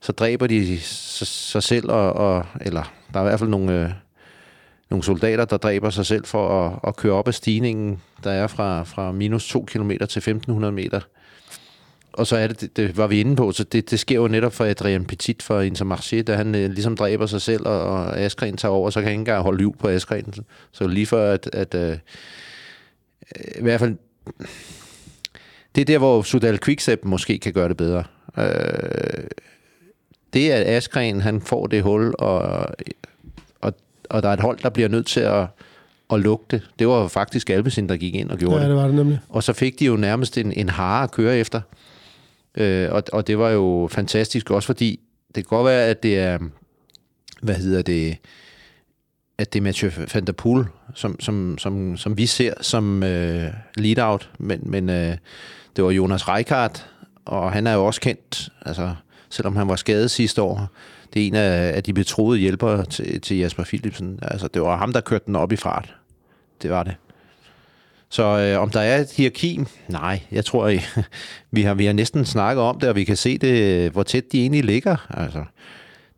[0.00, 3.90] så dræber de sig selv, og, og, eller der er i hvert fald nogle, øh,
[4.90, 8.46] nogle soldater, der dræber sig selv for at, at køre op ad stigningen, der er
[8.46, 11.00] fra, fra minus 2 km til 1500 meter.
[12.12, 14.28] Og så er det, det, det var vi inde på, så det, det sker jo
[14.28, 18.18] netop for Adrian Petit for Intermarché, da han øh, ligesom dræber sig selv, og, og
[18.18, 20.32] Askren tager over, så kan han ikke engang holde liv på Askren.
[20.32, 21.98] Så, så lige før, at, at øh,
[23.58, 23.96] i hvert fald,
[25.74, 28.04] det er der, hvor Sudal Quickstep måske kan gøre det bedre.
[28.38, 29.24] Øh,
[30.32, 32.66] det er, at Askren han får det hul, og,
[34.10, 35.46] og, der er et hold, der bliver nødt til at,
[36.12, 36.62] at lugte.
[36.78, 38.68] Det var faktisk Alpecin, der gik ind og gjorde Ja, det.
[38.68, 39.18] det var det nemlig.
[39.28, 41.60] Og så fik de jo nærmest en, en hare at køre efter.
[42.54, 45.00] Øh, og, og det var jo fantastisk, også fordi
[45.34, 46.38] det kan godt være, at det er,
[47.42, 48.16] hvad hedder det,
[49.38, 53.50] at det er Mathieu van der Poel, som, som, som, som vi ser som øh,
[53.76, 55.16] lead-out, men, men øh,
[55.76, 56.86] det var Jonas Reichardt,
[57.24, 58.94] og han er jo også kendt, altså
[59.30, 60.68] selvom han var skadet sidste år.
[61.14, 64.18] Det er en af, af de betroede hjælpere til, til Jasper Philipsen.
[64.22, 65.94] Altså, det var ham, der kørte den op i fart.
[66.62, 66.94] Det var det.
[68.08, 69.60] Så øh, om der er et hierarki?
[69.88, 70.88] Nej, jeg tror, øh,
[71.50, 74.32] vi har, vi har næsten snakket om det, og vi kan se det, hvor tæt
[74.32, 75.06] de egentlig ligger.
[75.10, 75.44] Altså,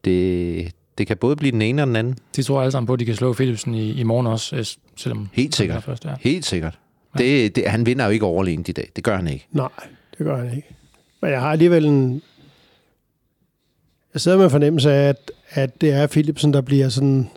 [0.05, 2.19] det, det kan både blive den ene og den anden.
[2.37, 4.65] De tror alle sammen på, at de kan slå Philipsen i, i morgen også, øh,
[4.97, 5.75] selvom Helt sikkert.
[5.75, 6.15] han er først, ja.
[6.21, 6.79] Helt sikkert.
[7.19, 8.91] Det, det, han vinder jo ikke overlegent i dag.
[8.97, 9.47] Det gør han ikke.
[9.53, 9.69] Nej,
[10.19, 10.69] det gør han ikke.
[11.23, 12.23] Men jeg har alligevel en...
[14.15, 17.31] Jeg sidder med en fornemmelse af, at, at det er Philipsen, der bliver sådan...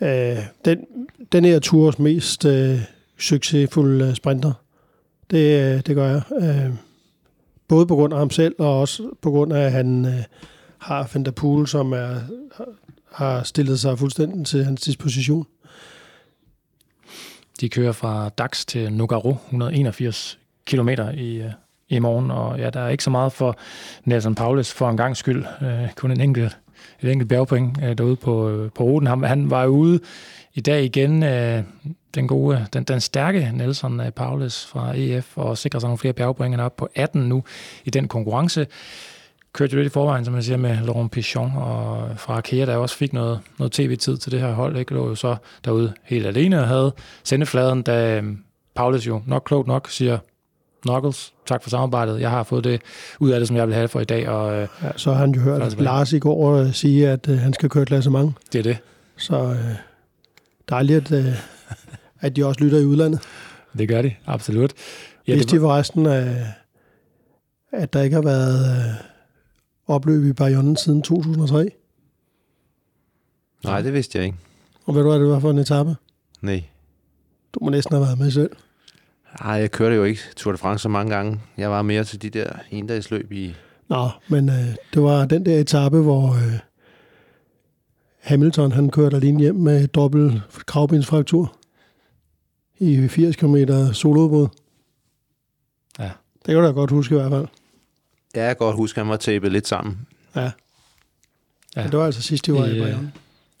[0.00, 0.86] Øh, den,
[1.32, 2.80] den her turs mest øh,
[3.18, 4.52] succesfulde øh, sprinter.
[5.30, 6.22] Det, øh, det gør jeg.
[6.42, 6.74] Øh,
[7.68, 10.22] både på grund af ham selv, og også på grund af, at han øh,
[10.78, 12.20] har Van der Poel, som er,
[13.12, 15.46] har stillet sig fuldstændig til hans disposition.
[17.60, 21.50] De kører fra Dax til Nogaro, 181 km i, øh,
[21.88, 23.56] i morgen, og ja, der er ikke så meget for
[24.04, 25.44] Nelson Paulus for en gang skyld.
[25.62, 26.58] Øh, kun en enkelt,
[27.00, 29.06] et enkelt bjergpoint øh, derude på, øh, på ruten.
[29.06, 30.00] Han, han var ude
[30.54, 31.62] i dag igen, øh,
[32.14, 36.12] den gode, den, den stærke Nelson øh, Paulus fra EF, og sikrer sig nogle flere
[36.12, 36.52] bjergpoint.
[36.52, 37.44] Han er oppe på 18 nu
[37.84, 38.66] i den konkurrence.
[39.52, 42.76] Kørte jo lidt i forvejen, som man siger, med Laurent Pichon og fra Arkea, der
[42.76, 44.76] også fik noget, noget tv-tid til det her hold.
[44.76, 44.94] Ikke?
[44.94, 46.92] Lå jo så derude helt alene og havde
[47.24, 48.24] sendefladen, da øh,
[48.74, 50.18] Paulus jo nok klogt nok siger,
[50.82, 52.20] Knuckles, tak for samarbejdet.
[52.20, 52.80] Jeg har fået det
[53.20, 55.18] ud af det, som jeg vil have for i dag, og øh, Ja, så har
[55.18, 58.34] han jo hørt Altså, Lars i går øh, sige, at øh, han skal køre klassement.
[58.52, 58.78] det er det.
[59.16, 59.74] Så øh,
[60.68, 61.32] dejligt, at, øh,
[62.20, 63.20] at de også lytter i udlandet.
[63.78, 64.72] Det gør de, absolut.
[65.28, 66.36] Ja, det de forresten, at,
[67.72, 68.94] at der ikke har været øh,
[69.86, 71.70] opløb i Bayonne siden 2003?
[73.64, 74.38] Nej, det vidste jeg ikke.
[74.86, 75.96] Og ved du, hvad det var for en etape?
[76.40, 76.64] Nej.
[77.54, 78.50] Du må næsten have været med selv.
[79.40, 81.40] Ej, jeg kørte jo ikke Tour de France så mange gange.
[81.56, 83.54] Jeg var mere til de der endagsløb i...
[83.88, 86.58] Nå, men øh, det var den der etape, hvor øh,
[88.20, 91.56] Hamilton han kørte alene hjem med dobbelt kravbensfraktur
[92.78, 93.56] i 80 km
[93.92, 94.48] soloudbrud.
[95.98, 96.10] Ja.
[96.46, 97.46] Det kan du da godt huske i hvert fald.
[98.34, 100.06] Ja, jeg kan godt huske, at han var tæppet lidt sammen.
[100.36, 100.50] Ja.
[101.76, 101.82] Ja.
[101.82, 103.12] Men det var altså sidst, de var i, I, i øh, Bayonne.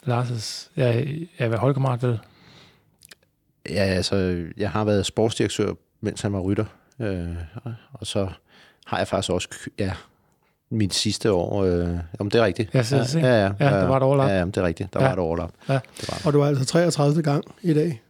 [0.06, 1.04] Lars' ja,
[1.40, 2.18] ja, hvad holdkammerat vel?
[3.70, 6.64] Ja, altså, jeg har været sportsdirektør, mens han var rytter.
[7.00, 7.26] Øh,
[7.92, 8.28] og så
[8.86, 9.92] har jeg faktisk også, ja,
[10.70, 11.64] mit sidste år.
[11.64, 12.74] Øh, jamen, det er rigtigt.
[12.74, 12.96] Ja, se.
[12.96, 14.28] ja, ja, Ja, der var et overlap.
[14.30, 14.92] Ja, jamen, det er rigtigt.
[14.94, 15.06] Der Ja.
[15.06, 15.50] var et overlap.
[15.68, 15.78] Ja.
[16.00, 17.22] Det var Og det var altså 33.
[17.22, 18.02] gang i dag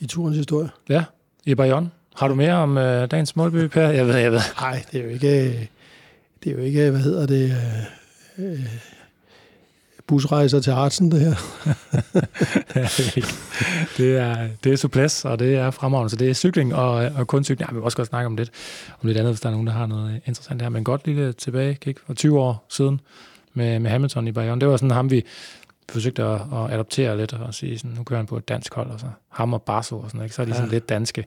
[0.00, 0.68] i turens historie.
[0.88, 1.04] Ja,
[1.44, 1.90] i Bayonne.
[2.16, 3.82] Har du mere om øh, dagens målby, Per?
[3.88, 4.40] Jeg ved, jeg ved.
[4.60, 5.68] Nej, det er jo ikke,
[6.44, 7.56] det er jo ikke, hvad hedder det,
[8.38, 8.66] øh, øh,
[10.10, 11.34] busrejser til Hartsen, det her.
[12.74, 13.28] Ja, det er ikke.
[13.96, 16.10] det er, det er suples, og det er fremragende.
[16.10, 17.60] Så det er cykling og, og kun cykling.
[17.70, 18.50] Ja, vi vil også godt snakke om lidt,
[19.02, 20.68] om lidt andet, hvis der er nogen, der har noget interessant her.
[20.68, 23.00] Men godt lille tilbage, kig, for 20 år siden
[23.54, 24.60] med, med Hamilton i Bayonne.
[24.60, 25.24] Det var sådan ham, vi
[25.88, 28.90] forsøgte at, at adoptere lidt og sige, sådan, nu kører han på et dansk hold,
[28.90, 30.34] og så ham og Barso og sådan, ikke?
[30.34, 30.72] så er de sådan Ja.
[30.74, 31.24] lidt danske.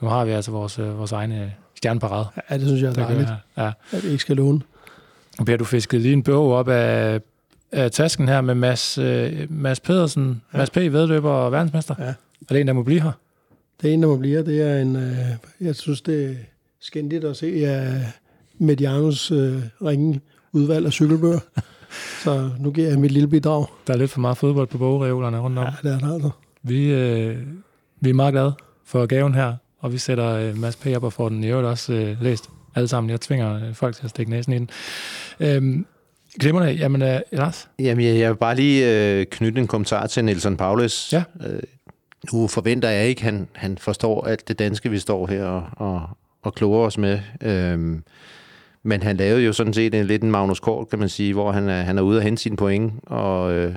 [0.00, 2.26] Nu har vi altså vores, øh, vores egne stjerneparade.
[2.50, 3.28] Ja, det synes jeg er dejligt.
[3.56, 3.70] Ja.
[3.92, 4.60] at vi ikke skal låne.
[5.38, 7.20] Og Per, du fiskede lige en bog op af,
[7.72, 10.58] af tasken her med Mads, øh, Mads Pedersen, ja.
[10.58, 10.58] Ja.
[10.58, 10.76] Mads P.
[10.76, 11.94] vedløber og verdensmester.
[11.98, 12.04] Ja.
[12.04, 12.14] Er
[12.48, 13.12] det en, der må blive her?
[13.82, 14.96] Det ene, der må blive, det er en...
[14.96, 15.16] Øh,
[15.60, 16.34] jeg synes, det er
[16.80, 18.02] skændigt at se uh,
[18.58, 20.20] Medianos øh, ringe
[20.52, 21.38] udvalg af cykelbøger.
[22.24, 23.66] Så nu giver jeg mit lille bidrag.
[23.86, 25.64] Der er lidt for meget fodbold på bogreolerne rundt om.
[25.64, 26.30] Ja, det er der altså.
[26.62, 27.38] Vi, øh,
[28.00, 28.54] vi er meget glade
[28.84, 30.86] for gaven her, og vi sætter øh, Mads P.
[30.96, 33.10] op og får den i øvrigt også øh, læst alle sammen.
[33.10, 34.70] Jeg tvinger øh, folk til at stikke næsen i den.
[35.40, 35.86] Øhm,
[36.40, 37.68] Glimmerne, jamen øh, Lars?
[37.78, 41.12] Jamen, jeg, jeg vil bare lige øh, knytte en kommentar til Nelson Paulus.
[41.12, 41.22] Ja.
[41.46, 41.62] Øh,
[42.32, 45.64] nu forventer jeg ikke, at han, han forstår alt det danske, vi står her og,
[45.76, 46.08] og,
[46.42, 47.20] og kloger os med.
[47.42, 48.04] Øhm,
[48.82, 51.52] men han lavede jo sådan set en, lidt en Magnus Kort, kan man sige, hvor
[51.52, 53.74] han er, han er ude at hente sine point og øh,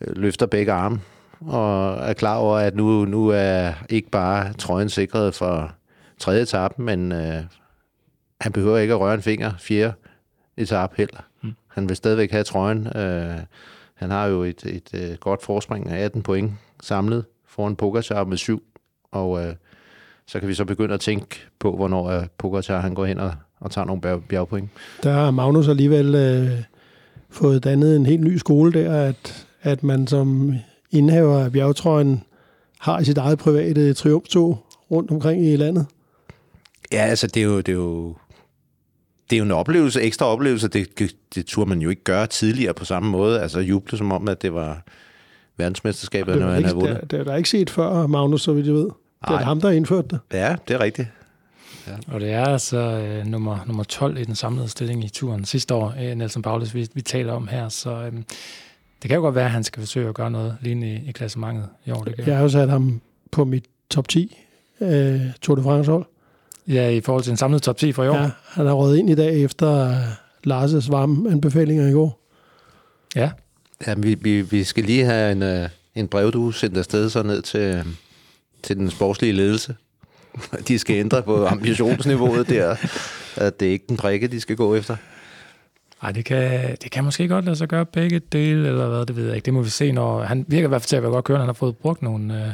[0.00, 1.00] øh, løfter begge arme
[1.40, 5.72] og er klar over, at nu, nu er ikke bare trøjen sikret for
[6.18, 7.42] tredje etape, men øh,
[8.40, 9.92] han behøver ikke at røre en finger fjerde
[10.56, 11.20] etape heller.
[11.42, 11.52] Mm.
[11.68, 12.86] Han vil stadigvæk have trøjen.
[12.96, 13.38] Øh,
[13.94, 18.36] han har jo et, et, et godt forspring af 18 point samlet foran Pogacar med
[18.36, 18.62] syv,
[19.12, 19.54] og øh,
[20.26, 23.34] så kan vi så begynde at tænke på, hvornår øh, Pogacar han går hen og,
[23.60, 24.70] og tager nogle bjerg, bjergpoint.
[25.02, 26.62] Der har Magnus alligevel øh,
[27.30, 30.54] fået dannet en helt ny skole der, at, at man som
[30.90, 32.22] indhaver af bjergtrøjen
[32.80, 35.86] har sit eget private triumftog rundt omkring i landet.
[36.92, 38.16] Ja, altså det er jo, det er jo,
[39.30, 40.68] det er jo en oplevelse, ekstra oplevelse.
[40.68, 40.98] Det,
[41.34, 43.40] det, turde man jo ikke gøre tidligere på samme måde.
[43.40, 44.82] Altså juble som om, at det var
[45.56, 47.00] verdensmesterskabet, når han havde vundet.
[47.00, 48.84] det, det er der ikke set før, Magnus, så vidt jeg ved.
[48.84, 49.42] Det er Nej.
[49.42, 50.20] ham, der har indført det.
[50.32, 51.08] Ja, det er rigtigt.
[52.06, 55.74] Og det er altså øh, nummer, nummer 12 i den samlede stilling i turen sidste
[55.74, 57.68] år, øh, Nelson Paulus, vi, vi taler om her.
[57.68, 58.12] Så øh,
[59.02, 61.12] det kan jo godt være, at han skal forsøge at gøre noget lignende i, i
[61.12, 62.04] klassementet i år.
[62.04, 62.26] Det kan.
[62.26, 64.36] Jeg har jo sat ham på mit top 10
[64.80, 66.06] øh, Tour de France hold.
[66.68, 68.16] Ja, i forhold til en samlet top 10 for i år.
[68.16, 69.94] Ja, han har røget ind i dag efter øh,
[70.46, 72.20] Lars' varme anbefalinger i går.
[73.16, 73.30] ja.
[73.86, 77.22] Ja, vi, vi, vi skal lige have en, øh, en brev, du sendt afsted så
[77.22, 77.84] ned til, øh,
[78.62, 79.76] til den sportslige ledelse.
[80.68, 82.76] De skal ændre på ambitionsniveauet der.
[83.36, 84.96] At det er ikke den drikke, de skal gå efter.
[86.02, 89.16] Ej, det kan, det kan måske godt lade sig gøre begge dele, eller hvad, det
[89.16, 89.46] ved jeg ikke.
[89.46, 91.42] Det må vi se, når han virker i hvert fald til at være godt kørende.
[91.42, 92.52] Han har fået brugt nogle, øh,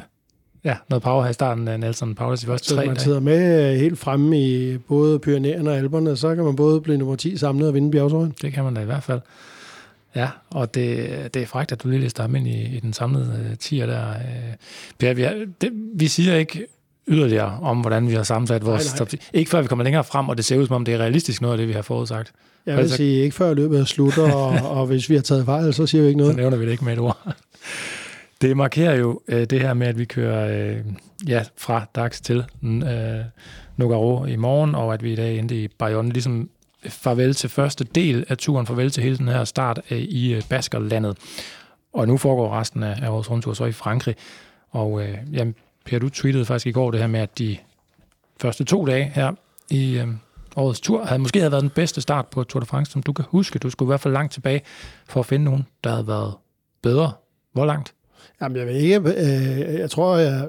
[0.64, 3.04] ja, noget power her i starten af Nelson Paulus de første Så tre man dage.
[3.04, 6.96] sidder med øh, helt fremme i både Pyrenæerne og Alperne, så kan man både blive
[6.98, 8.34] nummer 10 samlet og vinde bjergtrøjen.
[8.42, 9.20] Det kan man da i hvert fald.
[10.16, 12.92] Ja, og det, det er frækt, at du lige lister ham ind i, i den
[12.92, 14.08] samlede øh, tier der.
[14.10, 14.16] Øh.
[14.98, 16.66] Per, vi, har, det, vi siger ikke
[17.08, 18.98] yderligere om, hvordan vi har sammensat vores Nej, nej.
[18.98, 19.16] top 10.
[19.32, 21.42] Ikke før vi kommer længere frem, og det ser ud som om, det er realistisk
[21.42, 22.32] noget af det, vi har forudsagt.
[22.66, 25.74] Jeg vil sige, ikke før løbet er slut, og, og hvis vi har taget fejl,
[25.74, 26.36] så siger vi ikke Så noget.
[26.36, 27.34] nævner vi det ikke med et ord.
[28.40, 30.84] Det markerer jo øh, det her med, at vi kører øh,
[31.28, 33.24] ja, fra Dax til øh,
[33.76, 36.50] Nogaro i morgen, og at vi i dag endte i Bayonne, ligesom
[36.84, 40.34] øh, farvel til første del af turen, farvel til hele den her start øh, i
[40.34, 41.18] øh, Baskerlandet.
[41.92, 44.14] Og nu foregår resten af, af vores rundtur så i Frankrig.
[44.70, 47.56] Og øh, jamen, Per, du tweetede faktisk i går det her med, at de
[48.40, 49.32] første to dage her
[49.70, 50.08] i øh,
[50.56, 53.12] årets tur havde måske havde været den bedste start på Tour de France, som du
[53.12, 53.58] kan huske.
[53.58, 54.62] Du skulle i hvert fald langt tilbage
[55.08, 56.34] for at finde nogen, der havde været
[56.82, 57.12] bedre.
[57.52, 57.94] Hvor langt?
[58.42, 58.96] Jamen, jeg ved ikke.
[58.96, 60.48] Øh, jeg tror, jeg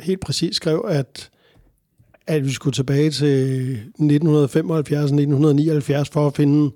[0.00, 1.30] helt præcis skrev, at,
[2.26, 4.02] at vi skulle tilbage til 1975-1979
[6.12, 6.72] for at finde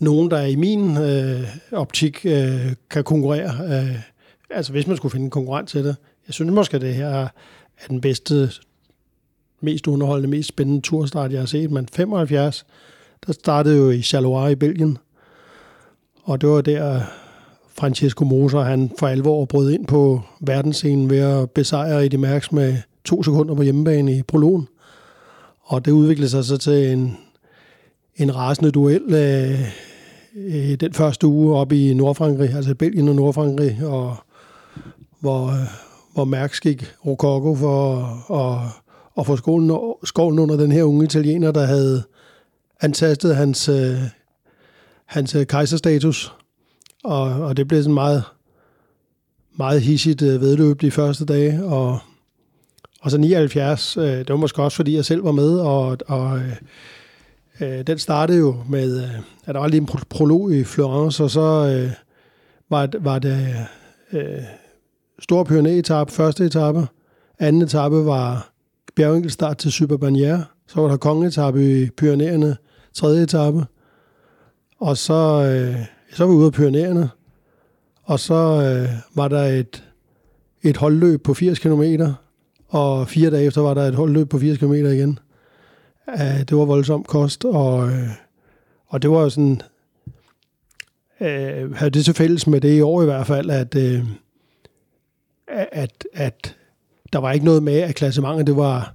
[0.00, 1.40] nogen, der i min øh,
[1.72, 3.80] optik øh, kan konkurrere.
[3.80, 3.96] Øh,
[4.50, 5.96] altså, hvis man skulle finde en konkurrent til det.
[6.26, 7.28] Jeg synes måske, at det her er
[7.88, 8.50] den bedste,
[9.60, 11.70] mest underholdende, mest spændende turstart, jeg har set.
[11.70, 12.66] Men 75,
[13.26, 14.98] der startede jo i Charleroi i Belgien.
[16.22, 17.00] Og det var der,
[17.78, 22.76] Francesco Moser, han for alvor brød ind på verdensscenen ved at besejre Eddie Merckx med
[23.04, 24.68] to sekunder på hjemmebane i prologen.
[25.62, 27.16] Og det udviklede sig så til en,
[28.16, 29.60] en rasende duel øh,
[30.36, 34.16] øh, den første uge op i Nordfrankrig, altså Belgien og Nordfrankrig, og
[35.20, 35.66] hvor, øh,
[36.14, 37.96] hvor Mærks gik Rokoko for
[38.34, 38.68] at,
[39.18, 42.02] at få skolen, skolen under den her unge italiener, der havde
[42.80, 43.96] antastet hans, øh,
[45.06, 46.35] hans øh, kejserstatus.
[47.06, 48.24] Og, og det blev sådan meget,
[49.58, 51.64] meget hissigt øh, vedløb de første dage.
[51.64, 51.98] Og,
[53.00, 56.38] og så 79, øh, det var måske også, fordi jeg selv var med, og, og
[56.38, 56.56] øh,
[57.60, 61.24] øh, den startede jo med, øh, at der var lige en pro- prolog i Florence,
[61.24, 61.92] og så øh,
[62.70, 63.56] var, var det
[64.12, 64.42] øh,
[65.18, 66.86] Stor Pyreneetap, første etape.
[67.38, 68.50] Anden etape var
[68.96, 70.42] bjergenkelstart til Superbanière.
[70.68, 72.56] Så var der kongeetape i Pyrenæerne,
[72.94, 73.64] tredje etape.
[74.80, 77.10] Og så, øh, så var vi ude af Pyreneerne,
[78.02, 79.84] og så øh, var der et,
[80.62, 81.82] et holdløb på 80 km,
[82.68, 85.18] og fire dage efter var der et holdløb på 80 km igen.
[86.08, 88.08] Øh, det var voldsom kost, og, øh,
[88.86, 89.60] og det var jo sådan,
[91.20, 94.04] øh, havde det til fælles med det i år i hvert fald, at, øh,
[95.72, 96.56] at, at
[97.12, 98.94] der var ikke noget med, at klassementet det var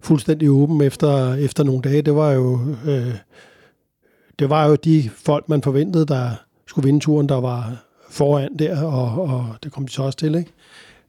[0.00, 2.02] fuldstændig åben efter, efter nogle dage.
[2.02, 3.14] Det var jo øh,
[4.38, 6.30] det var jo de folk, man forventede, der
[6.66, 10.34] skulle vinde turen, der var foran der, og, og det kom de så også til,
[10.34, 10.52] ikke?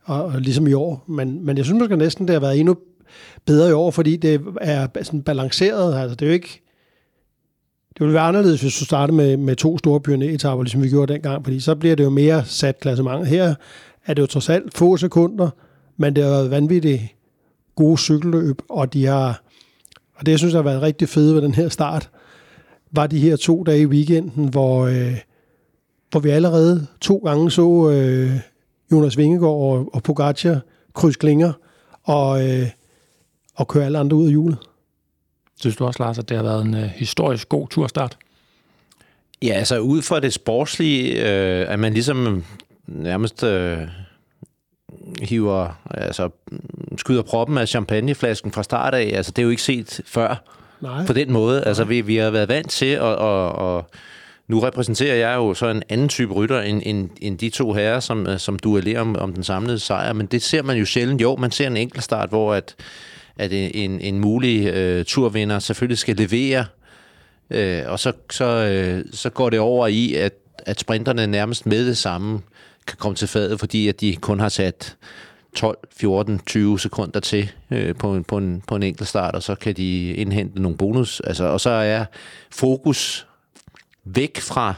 [0.04, 1.04] Og, og ligesom i år.
[1.08, 2.76] Men, men jeg synes måske næsten, det har været endnu
[3.46, 5.96] bedre i år, fordi det er sådan balanceret.
[5.96, 6.62] Altså, det er jo ikke...
[7.90, 11.14] Det ville være anderledes, hvis du startede med, med to store pioneretaper, ligesom vi gjorde
[11.14, 13.28] dengang, fordi så bliver det jo mere sat klassement.
[13.28, 13.56] Her
[14.06, 15.50] er det jo trods alt få sekunder,
[15.98, 17.02] men det har været vanvittigt
[17.76, 19.42] gode cykelløb, og de har,
[20.16, 22.10] og det jeg synes har været rigtig fedt ved den her start,
[22.92, 25.18] var de her to dage i weekenden, hvor, øh,
[26.12, 28.32] hvor vi allerede to gange så øh,
[28.92, 30.60] Jonas Vingegaard og, og Pogacar
[30.94, 31.54] kryds klinger
[32.04, 32.68] og, øh,
[33.56, 34.58] og køre alle andre ud af hjulet.
[35.60, 38.18] Synes du også, Lars, at det har været en øh, historisk god turstart?
[39.42, 42.44] Ja, altså ud fra det sportslige, øh, at man ligesom
[42.88, 43.78] nærmest øh,
[45.22, 46.30] hiver, altså
[46.98, 49.12] skyder proppen af champagneflasken fra start af.
[49.16, 50.44] Altså det er jo ikke set før
[50.86, 51.06] Nej.
[51.06, 51.64] på den måde.
[51.64, 53.02] Altså vi, vi har været vant til, at...
[53.02, 53.90] og, og
[54.48, 58.00] nu repræsenterer jeg jo så en anden type rytter end, end, end de to herrer,
[58.00, 60.14] som, som duellerer om, om den samlede sejr.
[60.14, 61.22] Men det ser man jo sjældent.
[61.22, 62.76] Jo, man ser en enkelt start, hvor at,
[63.38, 66.66] at en, en mulig øh, turvinder selvfølgelig skal levere,
[67.50, 70.34] øh, og så, så, øh, så går det over i, at,
[70.66, 72.42] at sprinterne nærmest med det samme
[72.88, 74.96] kan komme til fadet, fordi at de kun har sat
[75.56, 79.44] 12, 14, 20 sekunder til øh, på, en, på, en, på en enkelt start, og
[79.44, 81.20] så kan de indhente nogle bonus.
[81.20, 82.06] Altså, og så er
[82.52, 83.28] fokus
[84.04, 84.74] væk fra,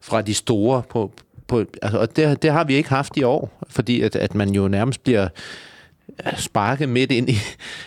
[0.00, 1.12] fra de store på,
[1.46, 4.50] på altså, og det, det har vi ikke haft i år, fordi at, at man
[4.50, 5.28] jo nærmest bliver
[6.36, 7.36] sparket midt ind i,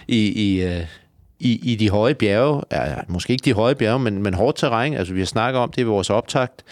[0.07, 0.85] i, i, øh,
[1.39, 2.61] i, i de høje bjerge.
[2.71, 4.93] Ja, måske ikke de høje bjerge, men, men hårdt terræn.
[4.93, 6.63] Altså, vi har snakket om det i vores optakt.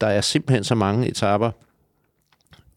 [0.00, 1.50] Der er simpelthen så mange etaper,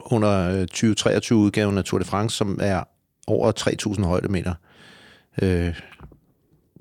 [0.05, 2.83] under 2023-udgaven øh, af Tour de France, som er
[3.27, 3.51] over
[3.95, 4.53] 3.000 højdemeter.
[5.41, 5.75] Øh,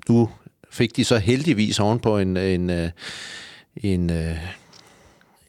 [0.09, 0.29] nu
[0.71, 2.89] fik de så heldigvis ovenpå en, en, øh,
[3.77, 4.37] en, øh,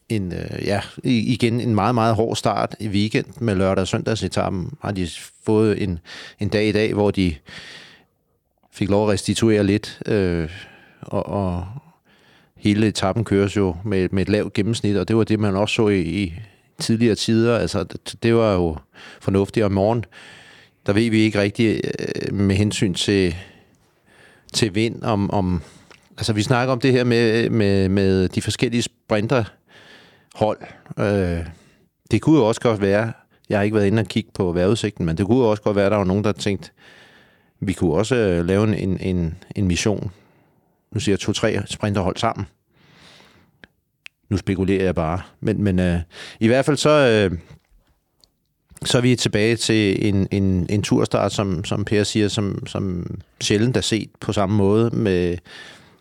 [0.09, 4.73] en, en ja, igen en meget, meget hård start i weekend med lørdag og søndagsetappen.
[4.83, 5.09] Har de
[5.47, 5.99] fået en,
[6.41, 7.35] en dag i dag, hvor de
[8.73, 10.51] fik lov at restituere lidt, øh,
[11.01, 11.67] og, og
[12.57, 15.75] hele etappen køres jo med, med et lavt gennemsnit, og det var det, man også
[15.75, 16.35] så i, i
[16.79, 17.59] tidligere tider.
[17.59, 17.85] Altså,
[18.23, 18.77] det, var jo
[19.21, 19.65] fornuftigt.
[19.65, 20.05] Og morgen,
[20.87, 23.37] der ved vi ikke rigtigt øh, med hensyn til,
[24.53, 25.63] til vind, om, om...
[26.19, 30.59] Altså, vi snakker om det her med, med, med de forskellige sprinterhold.
[30.99, 31.47] Øh,
[32.11, 33.13] det kunne jo også godt være,
[33.49, 35.77] jeg har ikke været inde og kigge på vejrudsigten, men det kunne jo også godt
[35.77, 36.71] være, at der var nogen, der tænkte,
[37.61, 40.11] vi kunne også øh, lave en, en, en mission.
[40.93, 42.47] Nu siger jeg to-tre sprinterhold sammen
[44.29, 45.21] nu spekulerer jeg bare.
[45.41, 46.01] Men, men øh,
[46.41, 47.39] i hvert fald så, øh,
[48.85, 53.07] så er vi tilbage til en, en, en turstart, som, som Per siger, som, som
[53.41, 55.37] sjældent er set på samme måde, med,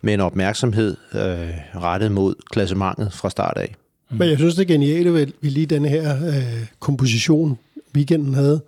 [0.02, 3.76] med en opmærksomhed øh, rettet mod klassementet fra start af.
[4.10, 4.18] Mm.
[4.18, 7.58] Men jeg synes, det geniale ved, ved lige den her øh, komposition,
[7.96, 8.62] weekenden havde,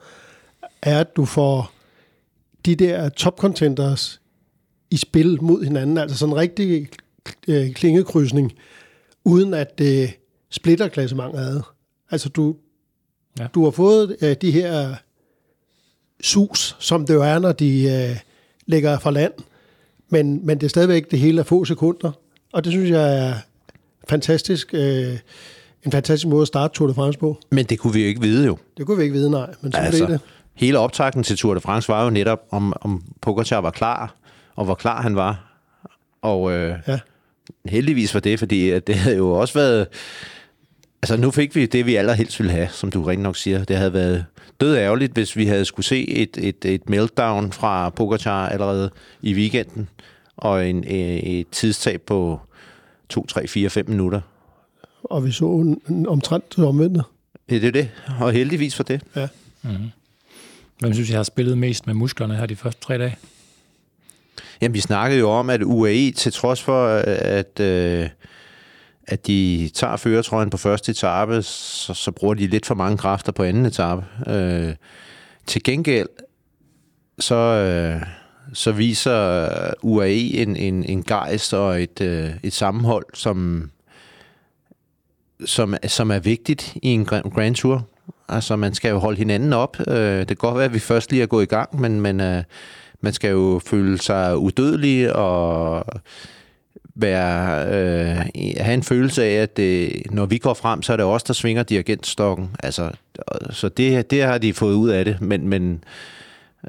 [0.81, 1.71] er, at du får
[2.65, 4.21] de der topcontenders
[4.91, 6.87] i spil mod hinanden, altså sådan en rigtig
[7.47, 8.53] øh, øh klingekrydsning,
[9.27, 10.13] uden at det
[10.49, 11.61] splitter klassementet ad.
[12.11, 12.55] Altså du,
[13.39, 13.47] ja.
[13.55, 14.95] du har fået uh, de her
[16.21, 18.17] sus, som det jo er, når de uh,
[18.65, 19.33] ligger fra land,
[20.09, 22.11] men, men det er stadigvæk det hele af få sekunder,
[22.53, 23.33] og det synes jeg er
[24.09, 24.79] fantastisk, uh,
[25.85, 27.37] en fantastisk måde at starte Tour de France på.
[27.49, 28.57] Men det kunne vi jo ikke vide jo.
[28.77, 29.53] Det kunne vi ikke vide, nej.
[29.61, 30.21] Men så altså, det.
[30.53, 34.15] Hele optakten til Tour de France var jo netop, om, om Pogacar var klar,
[34.55, 35.61] og hvor klar han var.
[36.21, 36.99] Og øh, ja
[37.65, 39.87] heldigvis for det, fordi det havde jo også været...
[41.01, 43.63] Altså, nu fik vi det, vi allerhelst ville have, som du rent nok siger.
[43.63, 44.25] Det havde været
[44.61, 48.89] død ærgerligt, hvis vi havde skulle se et, et, et meltdown fra Pogacar allerede
[49.21, 49.89] i weekenden,
[50.37, 52.39] og en, et tidstab på
[53.09, 54.21] 2, 3, 4, 5 minutter.
[55.03, 57.01] Og vi så en, omtrent omvendt.
[57.49, 57.89] Ja, det er det,
[58.19, 59.01] og heldigvis for det.
[59.15, 59.27] Ja.
[59.61, 59.89] Mm-hmm.
[60.79, 63.17] Hvem synes jeg har spillet mest med musklerne her de første tre dage?
[64.61, 68.09] Jamen, vi snakkede jo om, at UAE, til trods for, at, øh,
[69.07, 73.31] at de tager føretrøjen på første etape, så, så bruger de lidt for mange kræfter
[73.31, 74.05] på anden etape.
[74.27, 74.75] Øh,
[75.47, 76.07] til gengæld,
[77.19, 78.01] så, øh,
[78.53, 79.49] så viser
[79.81, 83.69] UAE en, en, en gejst og et, øh, et sammenhold, som
[85.45, 87.87] som, som er vigtigt i en Grand Tour.
[88.29, 89.77] Altså, man skal jo holde hinanden op.
[89.87, 92.21] Øh, det kan godt være, at vi først lige er gået i gang, men, men
[92.21, 92.43] øh,
[93.01, 95.85] man skal jo føle sig udødelig og
[96.95, 98.17] være, øh,
[98.59, 101.33] have en følelse af, at det, når vi går frem, så er det os, der
[101.33, 102.49] svinger dirigentstokken.
[102.63, 102.91] Altså,
[103.49, 105.83] så det, det har de fået ud af det, men, men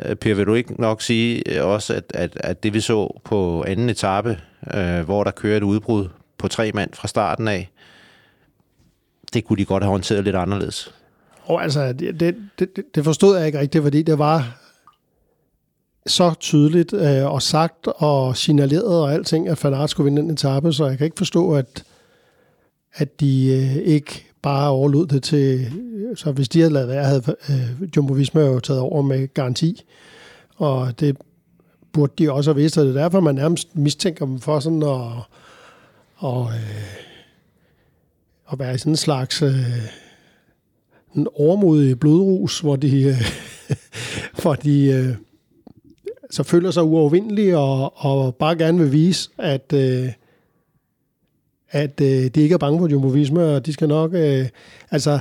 [0.04, 3.64] øh, Per, vil du ikke nok sige også, at, at, at det vi så på
[3.66, 4.38] anden etape,
[4.74, 6.08] øh, hvor der kører et udbrud
[6.38, 7.70] på tre mand fra starten af,
[9.32, 10.94] det kunne de godt have håndteret lidt anderledes.
[11.44, 12.20] Og altså, det,
[12.58, 14.58] det, det forstod jeg ikke rigtigt, fordi det var
[16.08, 20.72] så tydeligt øh, og sagt og signaleret og alting, at Fanart skulle vinde den etape,
[20.72, 21.84] så jeg kan ikke forstå, at,
[22.94, 25.60] at de øh, ikke bare overlod det til...
[25.60, 29.34] Øh, så hvis de havde lavet være, havde øh, Jumbo Visma jo taget over med
[29.34, 29.84] garanti,
[30.56, 31.16] og det
[31.92, 34.82] burde de også have vidst, og det er derfor, man nærmest mistænker dem for sådan
[34.82, 35.10] at,
[36.16, 36.84] og, øh,
[38.52, 39.52] at være i sådan en slags øh,
[41.14, 43.22] en overmodig blodrus, hvor de, øh,
[44.42, 45.14] hvor de øh,
[46.30, 50.08] så føler sig uovervindelig og, og bare gerne vil vise, at, øh,
[51.70, 54.14] at øh, de ikke er bange for Jumbo Visma, og de skal nok...
[54.14, 54.48] Øh,
[54.90, 55.18] altså,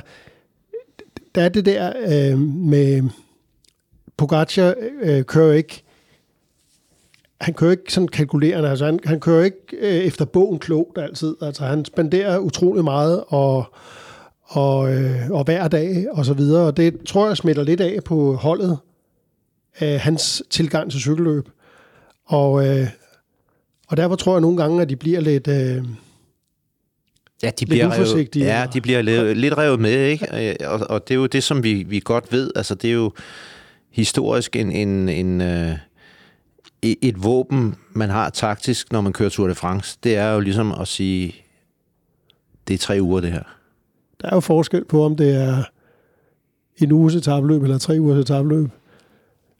[1.35, 3.03] der er det der øh, med...
[4.17, 5.83] Pogacar øh, kører ikke
[7.41, 11.35] han kører ikke sådan kalkulerende, altså han, han kører ikke øh, efter bogen klogt altid.
[11.41, 13.65] Altså han spenderer utrolig meget og,
[14.43, 16.67] og, øh, og hver dag og så videre.
[16.67, 18.77] Og det tror jeg smitter lidt af på holdet,
[19.81, 21.49] øh, hans tilgang til cykelløb.
[22.25, 22.87] Og, øh,
[23.87, 25.47] og derfor tror jeg nogle gange, at de bliver lidt...
[25.47, 25.83] Øh,
[27.43, 30.57] Ja, de bliver, revet, ja, de bliver lidt, lidt revet med, ikke?
[30.69, 32.51] Og, og det er jo det, som vi, vi godt ved.
[32.55, 33.11] Altså, det er jo
[33.91, 35.77] historisk en, en, en, øh,
[36.81, 39.97] et våben, man har taktisk, når man kører Tour de France.
[40.03, 41.35] Det er jo ligesom at sige,
[42.67, 43.43] det er tre uger, det her.
[44.21, 45.63] Der er jo forskel på, om det er
[46.77, 48.69] en uges etabløb eller tre ugers etabløb.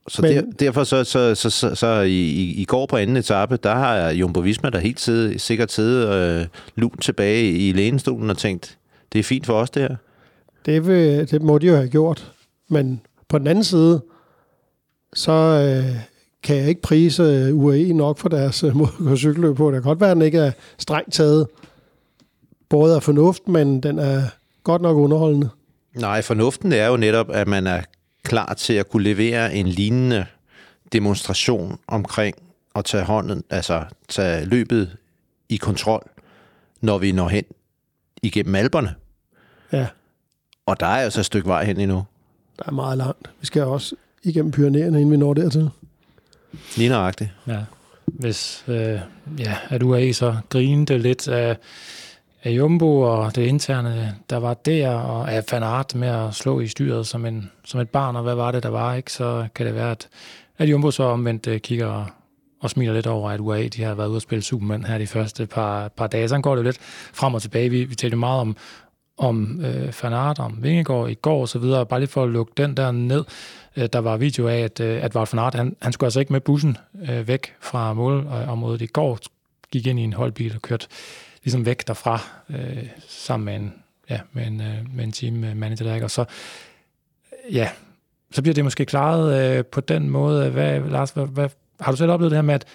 [0.07, 3.57] Så Men, der, derfor så, så, så, så, så i, i går på anden etape,
[3.57, 8.37] der har Jumbo Visma der helt tid, sikkert siddet øh, lunt tilbage i lænestolen og
[8.37, 8.77] tænkt,
[9.13, 9.95] det er fint for os det her.
[10.65, 12.31] Det, vil, det må de jo have gjort.
[12.69, 14.01] Men på den anden side,
[15.13, 15.95] så øh,
[16.43, 19.71] kan jeg ikke prise øh, UAE nok for deres øh, måde at gå cykelløb på.
[19.71, 21.47] Det kan godt være, at den ikke er strengt taget
[22.69, 24.21] både af fornuft, men den er
[24.63, 25.49] godt nok underholdende.
[25.95, 27.81] Nej, fornuften er jo netop, at man er
[28.27, 30.25] klar til at kunne levere en lignende
[30.93, 32.35] demonstration omkring
[32.75, 34.97] at tage hånden, altså tage løbet
[35.49, 36.09] i kontrol,
[36.81, 37.43] når vi når hen
[38.21, 38.95] igennem alberne.
[39.71, 39.87] Ja.
[40.65, 42.05] Og der er altså et stykke vej hen endnu.
[42.59, 43.29] Der er meget langt.
[43.39, 45.69] Vi skal også igennem Pyreneerne, inden vi når dertil.
[46.77, 47.29] Lige nøjagtigt.
[47.47, 47.59] Ja.
[48.05, 48.99] Hvis øh,
[49.39, 51.57] ja, at UAE så grinede lidt af,
[52.47, 56.67] af Jumbo og det interne, der var der, og af Fanart med at slå i
[56.67, 59.11] styret som, en, som et barn, og hvad var det, der var, ikke?
[59.11, 60.07] så kan det være, at,
[60.57, 62.05] at Jumbo så omvendt øh, kigger og,
[62.59, 65.07] og smiler lidt over, at UAE de har været ude at spille Superman her de
[65.07, 66.29] første par, par dage.
[66.29, 66.77] Så går det lidt
[67.13, 67.69] frem og tilbage.
[67.69, 68.57] Vi, vi talte meget om,
[69.17, 72.53] om øh, Fanart, om Vingegaard i går og så videre, bare lige for at lukke
[72.57, 73.23] den der ned.
[73.77, 76.19] Øh, der var video af, at, øh, at Wout van Aert, han, han skulle altså
[76.19, 76.77] ikke med bussen
[77.09, 79.19] øh, væk fra målområdet øh, i går,
[79.71, 80.87] gik ind i en holdbil og kørte
[81.47, 83.73] ligesom væk derfra, øh, sammen med en,
[84.09, 86.25] ja, med en, øh, med en team øh, manager der, og så,
[87.51, 87.69] ja,
[88.31, 90.49] så bliver det måske klaret øh, på den måde.
[90.49, 92.65] Hvad, Lars, hvad, hvad, har du selv oplevet det her med, at,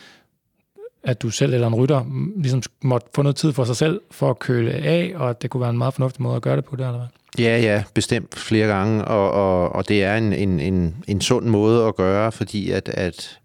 [1.03, 2.05] at du selv eller en rytter
[2.37, 5.51] ligesom måtte få noget tid for sig selv for at køle af, og at det
[5.51, 7.45] kunne være en meget fornuftig måde at gøre det på det, eller hvad?
[7.45, 11.47] Ja, ja, bestemt flere gange, og, og, og det er en, en, en, en sund
[11.47, 13.39] måde at gøre, fordi at, at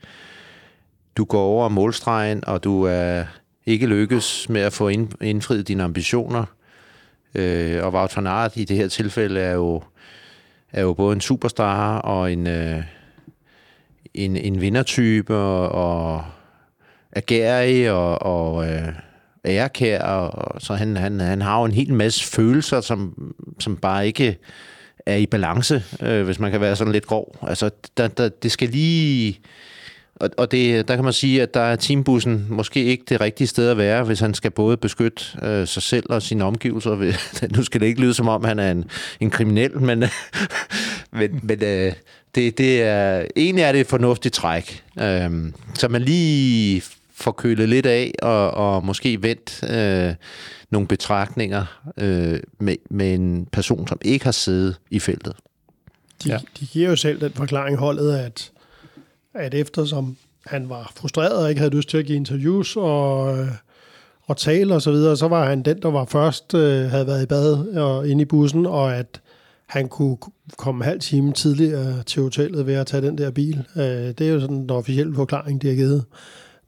[1.18, 3.24] du går over målstregen, og du er
[3.68, 4.88] ikke lykkes med at få
[5.22, 6.46] indfriet dine ambitioner.
[7.36, 9.84] Øh, og Wout van Aert i det her tilfælde er jo,
[10.72, 12.84] er jo både en superstar og en, øh,
[14.14, 16.26] en, en vindertype, og, og
[17.12, 18.88] agerig og, og øh,
[19.46, 24.08] ærekær, og, så han, han, han har jo en hel masse følelser, som, som bare
[24.08, 24.38] ikke
[25.06, 27.38] er i balance, øh, hvis man kan være sådan lidt grov.
[27.42, 29.40] Altså, der, der, det skal lige...
[30.20, 33.48] Og, og det, der kan man sige, at der er teambussen måske ikke det rigtige
[33.48, 37.14] sted at være, hvis han skal både beskytte øh, sig selv og sine omgivelser.
[37.56, 38.86] nu skal det ikke lyde som om, han er en,
[39.20, 40.04] en kriminel, men,
[41.20, 41.94] men, men øh,
[42.36, 44.84] det, det er, egentlig er det et fornuftigt træk.
[45.00, 45.32] Øh,
[45.74, 50.16] så man lige får kølet lidt af, og, og måske vendt øh,
[50.70, 55.34] nogle betragtninger øh, med, med en person, som ikke har siddet i feltet.
[56.24, 56.38] De, ja.
[56.60, 58.52] de giver jo selv den forklaring holdet, at,
[59.38, 63.48] at eftersom han var frustreret og ikke havde lyst til at give interviews, og, øh,
[64.24, 67.24] og tale og så videre, så var han den, der var først, øh, havde været
[67.24, 69.22] i bad og inde i bussen, og at
[69.66, 70.18] han kunne
[70.58, 73.66] komme en halv time tidligere til hotellet ved at tage den der bil.
[73.76, 76.06] Øh, det er jo sådan den officielle forklaring, de har givet.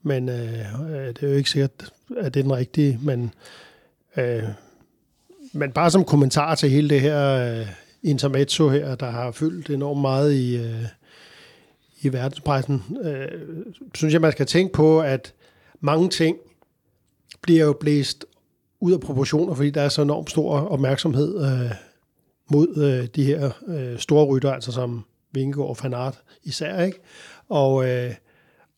[0.04, 0.60] Men øh,
[0.92, 1.72] øh, det er jo ikke sikkert,
[2.18, 3.34] at det er den rigtige, men,
[4.18, 4.44] øh,
[5.54, 7.68] men bare som kommentar til hele det her øh,
[8.04, 10.86] intermezzo her, der har fyldt enormt meget i, øh,
[12.02, 13.28] i verdenspressen, øh,
[13.96, 15.34] synes jeg, man skal tænke på, at
[15.80, 16.38] mange ting
[17.42, 18.26] bliver jo blæst
[18.80, 21.72] ud af proportioner, fordi der er så enormt stor opmærksomhed øh,
[22.52, 27.00] mod øh, de her øh, store rytter, altså som Vingegaard og Fanart især, ikke?
[27.50, 28.16] Og, øh,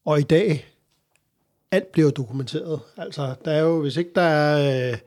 [0.05, 0.65] og i dag,
[1.71, 2.79] alt bliver dokumenteret.
[2.97, 4.97] Altså, der er jo, hvis ikke der er øh,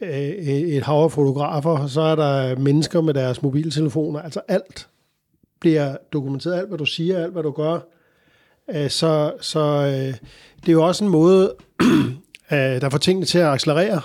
[0.00, 4.20] øh, et hav af fotografer, så er der mennesker med deres mobiltelefoner.
[4.20, 4.88] Altså alt
[5.64, 6.58] bliver dokumenteret.
[6.58, 7.78] Alt, hvad du siger, alt, hvad du gør.
[8.74, 10.14] Øh, så så øh,
[10.60, 11.54] det er jo også en måde,
[12.52, 14.00] øh, der får tingene til at accelerere,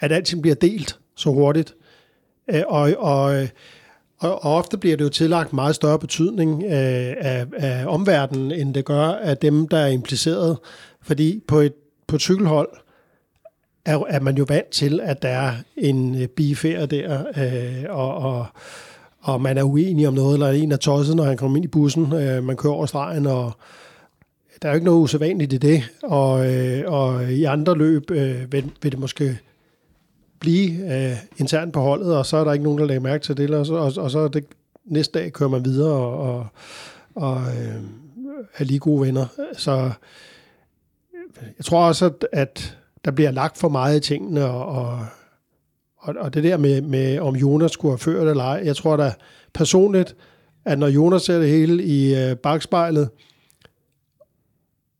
[0.00, 1.74] at alting bliver delt så hurtigt.
[2.50, 3.48] Øh, og, og, øh,
[4.18, 8.74] og, og ofte bliver det jo tillagt meget større betydning øh, af, af omverdenen, end
[8.74, 10.58] det gør af dem, der er impliceret.
[11.02, 11.74] Fordi på et,
[12.06, 12.68] på et cykelhold
[13.84, 18.14] er, er man jo vant til, at der er en øh, bifærd der, øh, og,
[18.14, 18.46] og,
[19.22, 21.68] og man er uenig om noget, eller en er tosset, når han kommer ind i
[21.68, 23.52] bussen, øh, man kører over stregen, og
[24.62, 25.82] der er jo ikke noget usædvanligt i det.
[26.02, 29.38] Og, øh, og i andre løb øh, vil, vil det måske
[30.38, 33.36] blive øh, internt på holdet, og så er der ikke nogen, der lægger mærke til
[33.36, 34.44] det, og så, og, og så det,
[34.84, 36.46] næste dag kører man videre og, og,
[37.14, 37.82] og øh,
[38.58, 39.26] er lige gode venner.
[39.56, 39.90] Så
[41.58, 45.06] jeg tror også, at, at der bliver lagt for meget i tingene, og, og,
[46.02, 49.14] og det der med, med, om Jonas skulle have ført eller ej, jeg tror da
[49.54, 50.16] personligt,
[50.64, 53.08] at når Jonas ser det hele i øh, bagspejlet,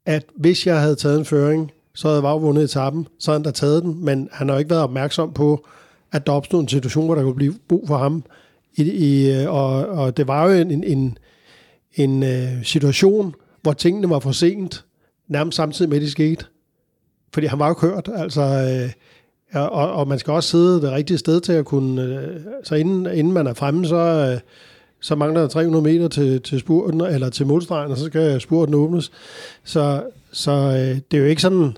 [0.06, 3.44] at hvis jeg havde taget en føring, så havde Vav vundet etappen, så havde han
[3.44, 5.66] da taget den, men han har ikke været opmærksom på,
[6.12, 8.24] at der opstod en situation, hvor der kunne blive brug for ham.
[8.74, 11.18] I, i, øh, og, og det var jo en, en, en,
[11.94, 14.84] en øh, situation, hvor tingene var for sent,
[15.28, 16.44] nærmest samtidig med, at det skete.
[17.34, 18.42] Fordi han var jo kørt, altså...
[18.42, 18.92] Øh,
[19.54, 22.02] Ja, og, og man skal også sidde det rigtige sted til at kunne...
[22.02, 23.96] Øh, så inden, inden man er fremme, så...
[23.96, 24.40] øh,
[25.04, 28.74] så mangler der 300 meter til, til spurten, eller til målstregen, og så skal spurten
[28.74, 29.12] åbnes.
[29.64, 31.76] Så, så øh, det er jo ikke sådan,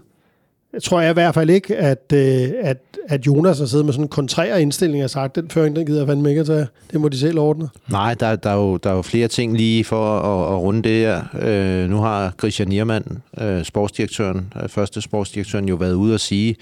[0.72, 3.92] jeg tror jeg i hvert fald ikke, at, øh, at, at Jonas har siddet med
[3.92, 6.66] sådan en kontrær indstilling og sagt, den føring, den gider jeg fandme ikke at tage.
[6.92, 7.68] Det må de selv ordne.
[7.90, 10.82] Nej, der, der, er, jo, der er jo flere ting lige for at, at runde
[10.82, 11.22] det her.
[11.40, 16.56] Øh, nu har Christian Niermann, øh, sportsdirektøren, øh, første sportsdirektøren, jo været ude og sige,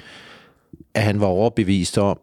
[0.95, 2.19] at han var overbevist om,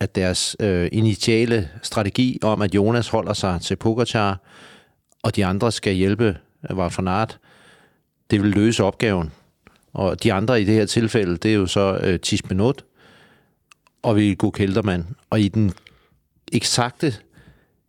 [0.00, 4.40] at deres øh, initiale strategi om, at Jonas holder sig til Pogacar,
[5.22, 6.36] og de andre skal hjælpe
[6.70, 7.38] var for nart,
[8.30, 9.32] det vil løse opgaven.
[9.92, 12.74] Og de andre i det her tilfælde, det er jo så øh, Tis og
[14.02, 15.06] og Viggo Kelderman.
[15.30, 15.72] Og i den
[16.52, 17.14] eksakte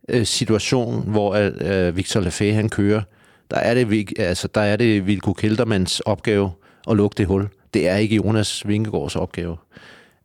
[0.08, 3.02] øh, situation, hvor øh, øh Victor Lafay han kører,
[3.50, 6.50] der er det, altså, der er det Vilgo Keltermans opgave
[6.90, 7.48] at lukke det hul.
[7.74, 9.56] Det er ikke Jonas Vingegaards opgave.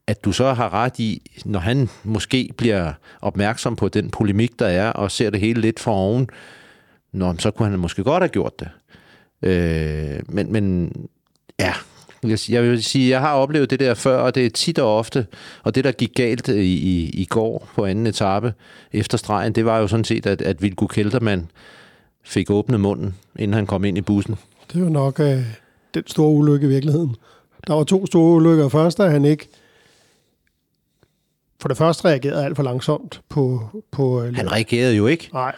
[0.08, 4.68] At du så har ret i, når han måske bliver opmærksom på den polemik, der
[4.68, 6.30] er, og ser det hele lidt for oven,
[7.16, 8.70] Nå, så kunne han måske godt have gjort det.
[9.42, 10.92] Øh, men, men
[11.60, 11.74] ja,
[12.50, 15.28] jeg vil sige, jeg har oplevet det der før, og det er tit og ofte,
[15.64, 18.54] og det, der gik galt i, i, i går på anden etape
[18.94, 21.52] efter stregen, det var jo sådan set, at, at Vilko Keltermann
[22.24, 24.36] fik åbnet munden, inden han kom ind i bussen.
[24.74, 25.46] Det var nok øh,
[25.94, 27.16] den store ulykke i virkeligheden.
[27.68, 28.70] Der var to store ulykker.
[28.70, 29.48] Først, at han ikke
[31.66, 33.70] for det første reagerede alt for langsomt på...
[33.92, 35.30] på øh, han reagerede jo ikke.
[35.34, 35.56] Nej,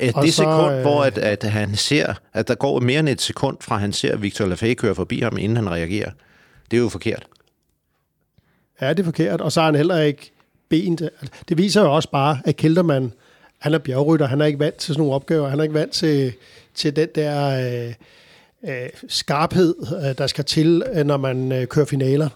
[0.00, 0.80] et det så, sekund, øh...
[0.80, 4.16] hvor at, at han ser, at der går mere end et sekund fra, han ser
[4.16, 6.10] Victor Lafay køre forbi ham, inden han reagerer.
[6.70, 7.26] Det er jo forkert.
[8.80, 9.40] Ja, det er forkert.
[9.40, 10.32] Og så er han heller ikke
[10.68, 11.02] bent.
[11.48, 13.12] Det viser jo også bare, at Keltermann,
[13.58, 15.48] han er bjergrytter, han er ikke vant til sådan nogle opgaver.
[15.48, 16.32] Han er ikke vant til,
[16.74, 17.48] til den der
[17.86, 17.94] øh,
[18.70, 19.74] øh, skarphed,
[20.08, 22.28] øh, der skal til, øh, når man øh, kører finaler.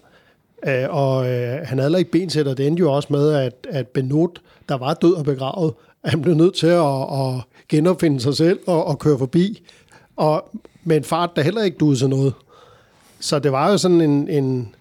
[0.67, 2.55] Øh, og øh, han havde heller ikke bensætter.
[2.55, 6.35] Det endte jo også med, at, at Benot, der var død og begravet, han blev
[6.35, 9.63] nødt til at, at genopfinde sig selv og, og køre forbi,
[10.17, 10.49] og
[10.85, 12.35] med en fart, der heller ikke duede sig noget.
[13.21, 14.75] Så det var jo sådan en, en,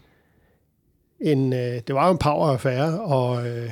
[1.19, 3.69] en øh, det var jo en power-affære, og øh,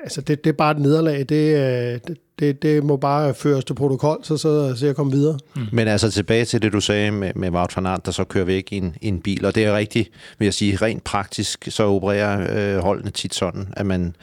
[0.00, 1.26] altså det, det er bare et nederlag.
[1.28, 5.12] Det, øh, det, det, det må bare føres til protokol, så, så, så jeg kommer
[5.12, 5.38] videre.
[5.56, 5.62] Mm.
[5.72, 8.44] Men altså tilbage til det, du sagde med, med Wout van Aert, der så kører
[8.44, 11.68] væk i en, i en bil, og det er rigtigt, vil jeg sige, rent praktisk,
[11.68, 14.16] så opererer øh, holdene tit sådan, at man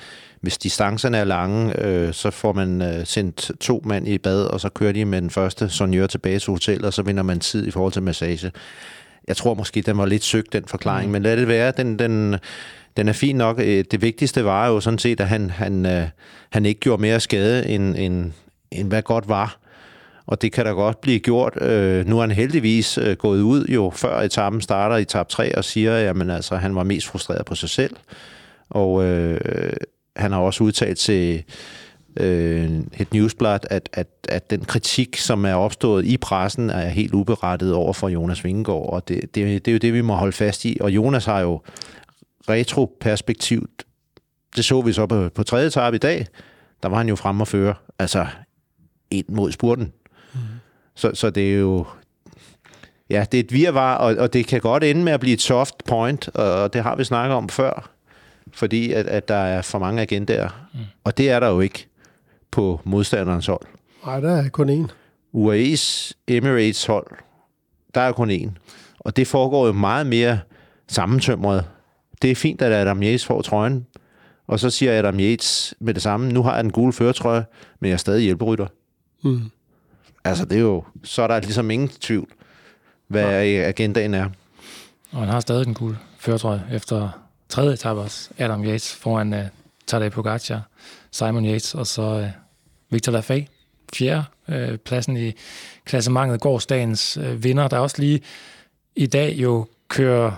[0.43, 4.59] hvis distancerne er lange, øh, så får man øh, sendt to mand i bad, og
[4.59, 7.67] så kører de med den første sonjør tilbage til hotellet, og så vinder man tid
[7.67, 8.51] i forhold til massage.
[9.27, 11.11] jeg tror måske, den var lidt søgt, den forklaring, mm.
[11.11, 11.73] men lad det være.
[11.77, 12.35] Den, den,
[12.97, 13.59] den er fin nok.
[13.59, 16.07] Øh, det vigtigste var jo sådan set, at han, han, øh,
[16.49, 18.31] han ikke gjorde mere skade, end, end,
[18.71, 19.59] end hvad godt var.
[20.25, 21.61] Og det kan da godt blive gjort.
[21.61, 25.63] Øh, nu er han heldigvis gået ud jo før etappen starter i etap 3 og
[25.63, 27.95] siger, at altså, han var mest frustreret på sig selv.
[28.69, 29.39] Og øh,
[30.15, 31.43] han har også udtalt til
[32.17, 37.13] øh, et newsblad, at, at, at den kritik, som er opstået i pressen, er helt
[37.13, 40.33] uberettet over for Jonas Vingegaard, og det, det, det er jo det, vi må holde
[40.33, 40.77] fast i.
[40.81, 41.61] Og Jonas har jo
[42.49, 43.85] retroperspektivt,
[44.55, 46.27] det så vi så på, på tredje etape i dag,
[46.83, 48.27] der var han jo frem og føre, altså
[49.11, 49.93] ind mod spurten.
[50.33, 50.39] Mm.
[50.95, 51.85] Så, så det er jo,
[53.09, 55.41] ja, det er et virvar, og, og det kan godt ende med at blive et
[55.41, 57.89] soft point, og det har vi snakket om før,
[58.53, 60.67] fordi at, at der er for mange agendaer.
[60.73, 60.79] Mm.
[61.03, 61.87] Og det er der jo ikke
[62.51, 63.65] på modstanderens hold.
[64.05, 64.91] Nej, der er kun én.
[65.33, 67.07] UAE's Emirates hold,
[67.95, 68.49] der er kun én.
[68.99, 70.39] Og det foregår jo meget mere
[70.87, 71.65] sammentømret.
[72.23, 73.87] Det er fint, at Adam Yates får trøjen,
[74.47, 77.45] og så siger Adam Yates med det samme, nu har jeg den gule føretrøje,
[77.79, 78.67] men jeg er stadig hjælperytter.
[79.23, 79.51] Mm.
[80.23, 82.27] Altså, det er jo, så er der ligesom ingen tvivl,
[83.07, 83.67] hvad ja.
[83.67, 84.29] agendaen er.
[85.11, 87.09] Og han har stadig den gule føretrøje efter
[87.49, 88.29] tredje etape også.
[88.37, 89.39] Adam Yates foran uh,
[89.87, 90.61] Tadej Pogacar,
[91.11, 92.27] Simon Yates og så uh,
[92.89, 93.41] Victor Lafay.
[93.93, 95.31] Fjerde uh, pladsen i
[95.85, 98.21] klassementet gårdsdagens uh, vinder, der også lige
[98.95, 100.31] i dag jo kører,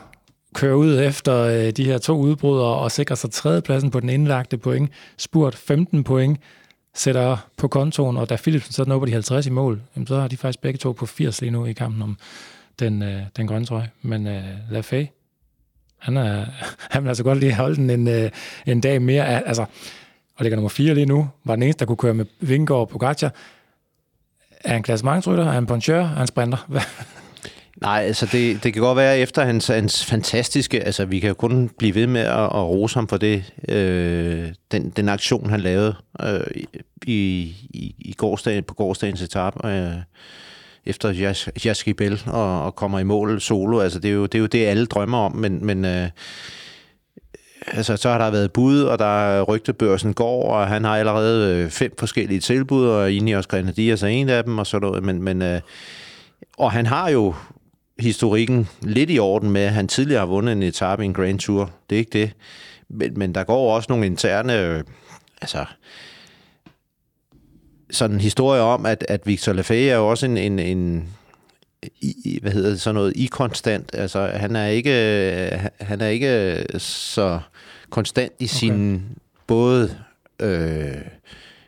[0.55, 4.57] kører ud efter øh, de her to udbrud og sikrer sig tredjepladsen på den indlagte
[4.57, 4.91] point.
[5.17, 6.39] Spurt 15 point
[6.93, 10.19] sætter på kontoen, og da Philipsen så når på de 50 i mål, jamen, så
[10.19, 12.17] har de faktisk begge to på 80 lige nu i kampen om
[12.79, 13.89] den, øh, den grønne trøje.
[14.01, 15.05] Men øh, Lafay,
[15.99, 16.45] han, er,
[16.91, 18.31] han vil altså godt lige holde den en, øh,
[18.65, 19.47] en dag mere.
[19.47, 19.65] Altså,
[20.35, 22.89] og ligger nummer 4 lige nu, var den eneste, der kunne køre med Vingegaard og
[22.89, 23.33] Pogacar.
[24.63, 25.45] Er han klassementsrytter?
[25.45, 26.01] Er han ponchør?
[26.01, 26.69] Er han sprinter?
[27.81, 31.33] Nej, altså det, det kan godt være efter hans, hans fantastiske, altså vi kan jo
[31.33, 35.59] kun blive ved med at, at rose ham for det, øh, den, den aktion han
[35.59, 36.63] lavede øh,
[37.05, 39.93] i, i, i gårsdagen, på gårdsdagens etape, øh,
[40.85, 41.33] efter
[41.65, 43.79] Jaski Bell og, og kommer i mål solo.
[43.79, 46.09] Altså det er jo det, er jo det alle drømmer om, men, men øh,
[47.67, 51.55] altså, så har der været bud, og der er rygtebørsen går, og han har allerede
[51.55, 55.23] øh, fem forskellige tilbud, og Ineos Grenadiers er en af dem, og sådan noget, men,
[55.23, 55.61] men øh,
[56.57, 57.33] og han har jo
[57.99, 61.39] historikken lidt i orden med, at han tidligere har vundet en etape i en Grand
[61.39, 61.71] Tour.
[61.89, 62.31] Det er ikke det.
[62.89, 64.59] Men, men der går også nogle interne...
[64.59, 64.83] Øh,
[65.41, 65.65] altså,
[67.91, 71.09] sådan en historie om, at, at Victor Lafay er jo også en, en, en
[72.01, 73.89] i, hvad hedder det, sådan noget i-konstant.
[73.93, 74.91] Altså, han er ikke,
[75.79, 77.39] han er ikke så
[77.89, 78.99] konstant i okay.
[79.47, 79.97] både
[80.39, 81.01] øh,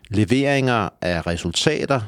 [0.10, 2.02] leveringer af resultater,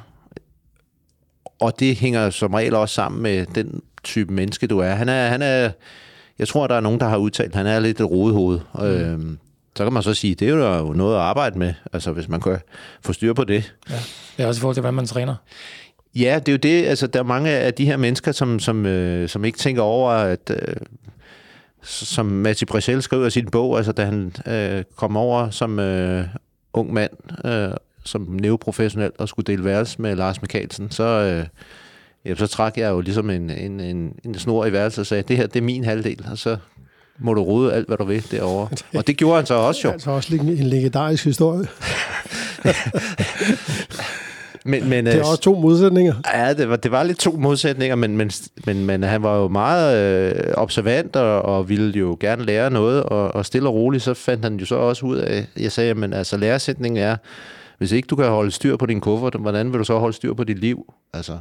[1.59, 4.89] og det hænger som regel også sammen med den type menneske, du er.
[4.89, 5.71] Han er, han er
[6.39, 8.59] jeg tror, der er nogen, der har udtalt, at han er lidt et rodehoved.
[8.75, 8.81] Mm.
[8.81, 9.37] Øhm,
[9.75, 12.41] så kan man så sige, det er jo noget at arbejde med, altså hvis man
[12.41, 12.57] kan
[13.01, 13.73] få styr på det.
[13.89, 13.95] Ja.
[14.37, 15.35] Det er også i forhold til, hvordan man træner.
[16.15, 16.85] Ja, det er jo det.
[16.85, 20.11] Altså, der er mange af de her mennesker, som, som, øh, som ikke tænker over,
[20.11, 20.39] at...
[20.49, 20.75] Øh,
[21.81, 26.25] som Matti Brechel skriver i sin bog, altså da han øh, kom over som øh,
[26.73, 27.11] ung mand,
[27.45, 27.71] øh,
[28.03, 31.45] som neoprofessionel, og skulle dele værelse med Lars Mikkelsen, så, øh,
[32.25, 35.23] ja, så trak jeg jo ligesom en, en, en, en snor i værelset og sagde,
[35.23, 36.57] det her det er min halvdel, og så
[37.19, 38.67] må du rode alt, hvad du vil derovre.
[38.99, 39.87] Og det gjorde han så også jo.
[39.87, 41.67] Det er altså også en legendarisk historie.
[44.65, 46.13] men, men, det er øh, også to modsætninger.
[46.33, 48.31] Ja, det var, det var lidt to modsætninger, men, men,
[48.65, 53.03] men, men han var jo meget øh, observant og, og ville jo gerne lære noget,
[53.03, 55.93] og, og stille og roligt, så fandt han jo så også ud af, jeg sagde,
[55.93, 57.15] men altså læresætningen er,
[57.77, 60.33] hvis ikke du kan holde styr på din kuffert, hvordan vil du så holde styr
[60.33, 60.93] på dit liv?
[61.13, 61.37] Altså,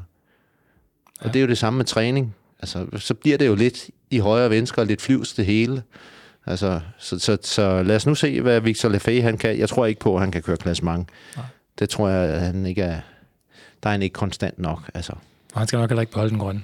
[1.19, 1.33] og ja.
[1.33, 2.35] det er jo det samme med træning.
[2.61, 5.83] Altså, så bliver det jo lidt i højre og venstre, lidt flyvs det hele.
[6.47, 9.59] Altså, så, så, så lad os nu se, hvad Victor Lefebvre han kan.
[9.59, 11.09] Jeg tror ikke på, at han kan køre klassement.
[11.37, 11.45] Nej.
[11.79, 13.01] Det tror jeg, at han ikke er...
[13.83, 14.91] Der er han ikke konstant nok.
[14.95, 15.13] Altså.
[15.53, 16.63] Og han skal nok heller ikke beholde den grønne,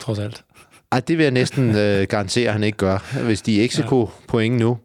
[0.00, 0.44] trods alt.
[0.92, 3.22] Ej, det vil jeg næsten øh, garantere, at han ikke gør.
[3.24, 4.04] Hvis de ikke ja.
[4.28, 4.78] point nu,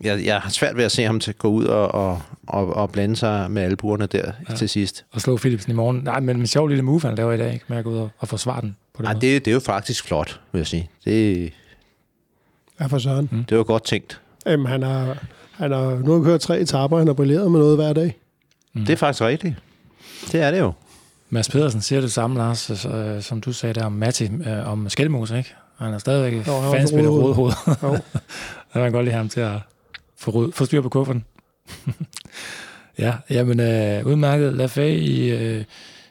[0.00, 2.76] jeg, jeg har svært ved at se ham til at gå ud og, og, og,
[2.76, 4.54] og blande sig med albuerne der ja.
[4.54, 5.04] til sidst.
[5.12, 6.00] Og slå Philipsen i morgen.
[6.04, 7.64] Nej, men en sjov lille move, han laver i dag, ikke?
[7.68, 8.76] med at gå ud og, og forsvare den.
[8.94, 10.90] På det, Ej, det, det er jo faktisk flot, vil jeg sige.
[11.04, 11.52] Det,
[12.80, 13.28] ja, for søren.
[13.32, 13.44] Mm.
[13.44, 14.20] Det var godt tænkt.
[14.46, 17.76] Jamen, han har, han har nu har kørt tre etaper, han har brilleret med noget
[17.76, 18.16] hver dag.
[18.72, 18.84] Mm.
[18.84, 19.54] Det er faktisk rigtigt.
[20.32, 20.72] Det er det jo.
[21.30, 22.70] Mads Pedersen siger det samme, Lars,
[23.20, 25.54] som du sagde der om Matti, øh, om Skelmose, ikke?
[25.78, 27.52] Han er stadigvæk fanspiller rådhoved.
[27.82, 27.98] Jo.
[28.74, 29.52] der kan godt lide ham til at
[30.20, 31.24] få, rød, få styr på kufferten.
[32.98, 35.64] ja, jamen øh, udmærket Lafay i, øh,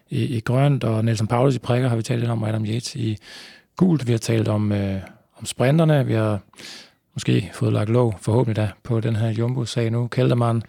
[0.09, 2.95] i, i grønt, og Nelson Paulus i prikker har vi talt lidt om, Adam Yates
[2.95, 3.17] i
[3.75, 5.01] gult, vi har talt om, øh,
[5.39, 6.39] om sprinterne, vi har
[7.13, 10.07] måske fået lagt lov, forhåbentlig da, på den her Jumbo-sag nu.
[10.07, 10.63] Kelderman,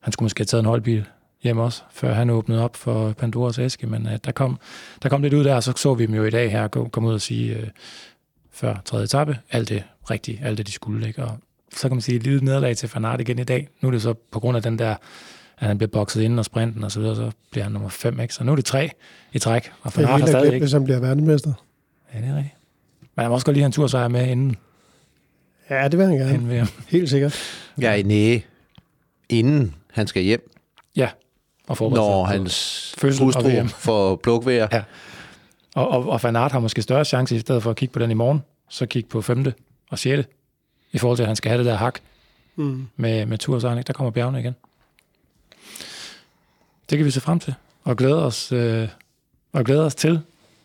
[0.00, 1.04] han skulle måske have taget en holdbil
[1.42, 4.58] hjem også, før han åbnede op for Pandoras æske, men øh, der, kom,
[5.02, 7.08] der kom lidt ud der, og så så vi dem jo i dag her komme
[7.08, 7.68] ud og sige, øh,
[8.52, 11.24] før tredje etape, alt det rigtige, alt det de skulle, ikke?
[11.24, 11.38] og
[11.76, 13.68] så kan man sige et lille nederlag til Fanart igen i dag.
[13.80, 14.90] Nu er det så på grund af den der,
[15.58, 18.20] at han bliver bokset inden og sprinten og så videre, så bliver han nummer 5,
[18.20, 18.34] ikke?
[18.34, 18.90] Så nu er det tre
[19.32, 20.58] i træk, og Fanart har stadig ikke...
[20.58, 21.52] hvis han bliver verdensmester.
[22.14, 22.54] Ja, det er rigtigt.
[23.16, 24.56] Men han må også godt lige have en tursejr med inden.
[25.70, 26.68] Ja, det vil han gerne.
[26.88, 27.38] Helt sikkert.
[27.80, 28.42] Ja, nej.
[29.28, 30.50] Inden han skal hjem.
[30.96, 31.08] Ja,
[31.68, 34.68] og Når hans hustru får plukvejr.
[34.72, 34.82] Ja.
[35.74, 37.98] Og, og, og Van Aert har måske større chance, i stedet for at kigge på
[37.98, 39.54] den i morgen, så kigge på femte
[39.90, 40.24] og sjette,
[40.92, 42.00] i forhold til, at han skal have det der hak
[42.56, 42.86] mm.
[42.96, 43.82] med, med tursejren.
[43.86, 44.54] Der kommer bjergene igen.
[46.90, 48.88] Det kan vi se frem til, og glæde os, øh,
[49.52, 50.20] og glæde os til.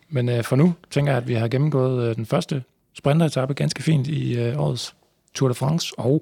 [0.09, 2.63] Men øh, for nu tænker jeg, at vi har gennemgået øh, den første
[2.93, 4.95] sprinteretappe ganske fint i øh, årets
[5.33, 6.21] Tour de France, og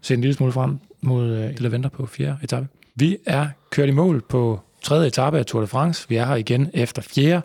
[0.00, 2.68] se en lille smule frem mod øh, eller venter på fjerde etape.
[2.94, 6.08] Vi er kørt i mål på tredje etape af Tour de France.
[6.08, 7.42] Vi er her igen efter fjerde.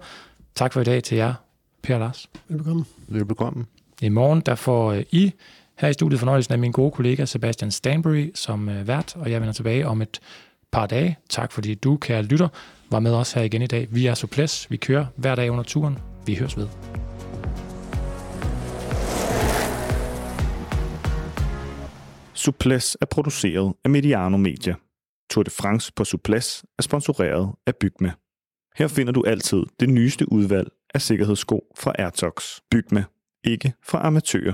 [0.55, 1.33] Tak for i dag til jer,
[1.81, 2.29] Per Lars.
[2.47, 2.85] Velbekomme.
[3.07, 3.65] Velbekomme.
[4.01, 5.33] I morgen der får øh, I
[5.77, 9.41] her i studiet fornøjelsen af min gode kollega Sebastian Stanbury som øh, vært, og jeg
[9.41, 10.19] vender tilbage om et
[10.71, 11.17] par dage.
[11.29, 12.47] Tak fordi du, kære lytter,
[12.91, 13.87] var med os her igen i dag.
[13.91, 14.71] Vi er Suples.
[14.71, 15.97] Vi kører hver dag under turen.
[16.25, 16.67] Vi høres ved.
[22.33, 24.75] Suples er produceret af Mediano Media.
[25.29, 28.13] Tour de France på Suples er sponsoreret af Bygme.
[28.75, 32.59] Her finder du altid det nyeste udvalg af sikkerhedssko fra Airtox.
[32.71, 33.05] Bygme,
[33.43, 34.53] ikke fra amatører.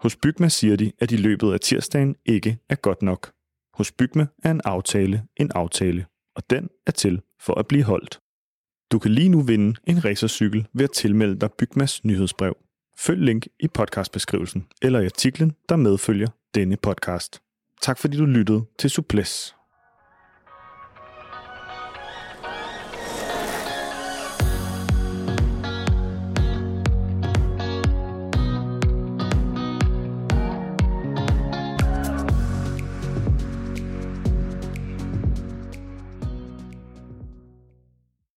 [0.00, 3.32] Hos Bygma siger de, at i løbet af tirsdagen ikke er godt nok.
[3.74, 8.20] Hos Bygma er en aftale en aftale, og den er til for at blive holdt.
[8.92, 12.56] Du kan lige nu vinde en racercykel ved at tilmelde dig Bygmas nyhedsbrev.
[12.98, 17.42] Følg link i podcastbeskrivelsen eller i artiklen, der medfølger denne podcast.
[17.82, 19.54] Tak fordi du lyttede til Suples.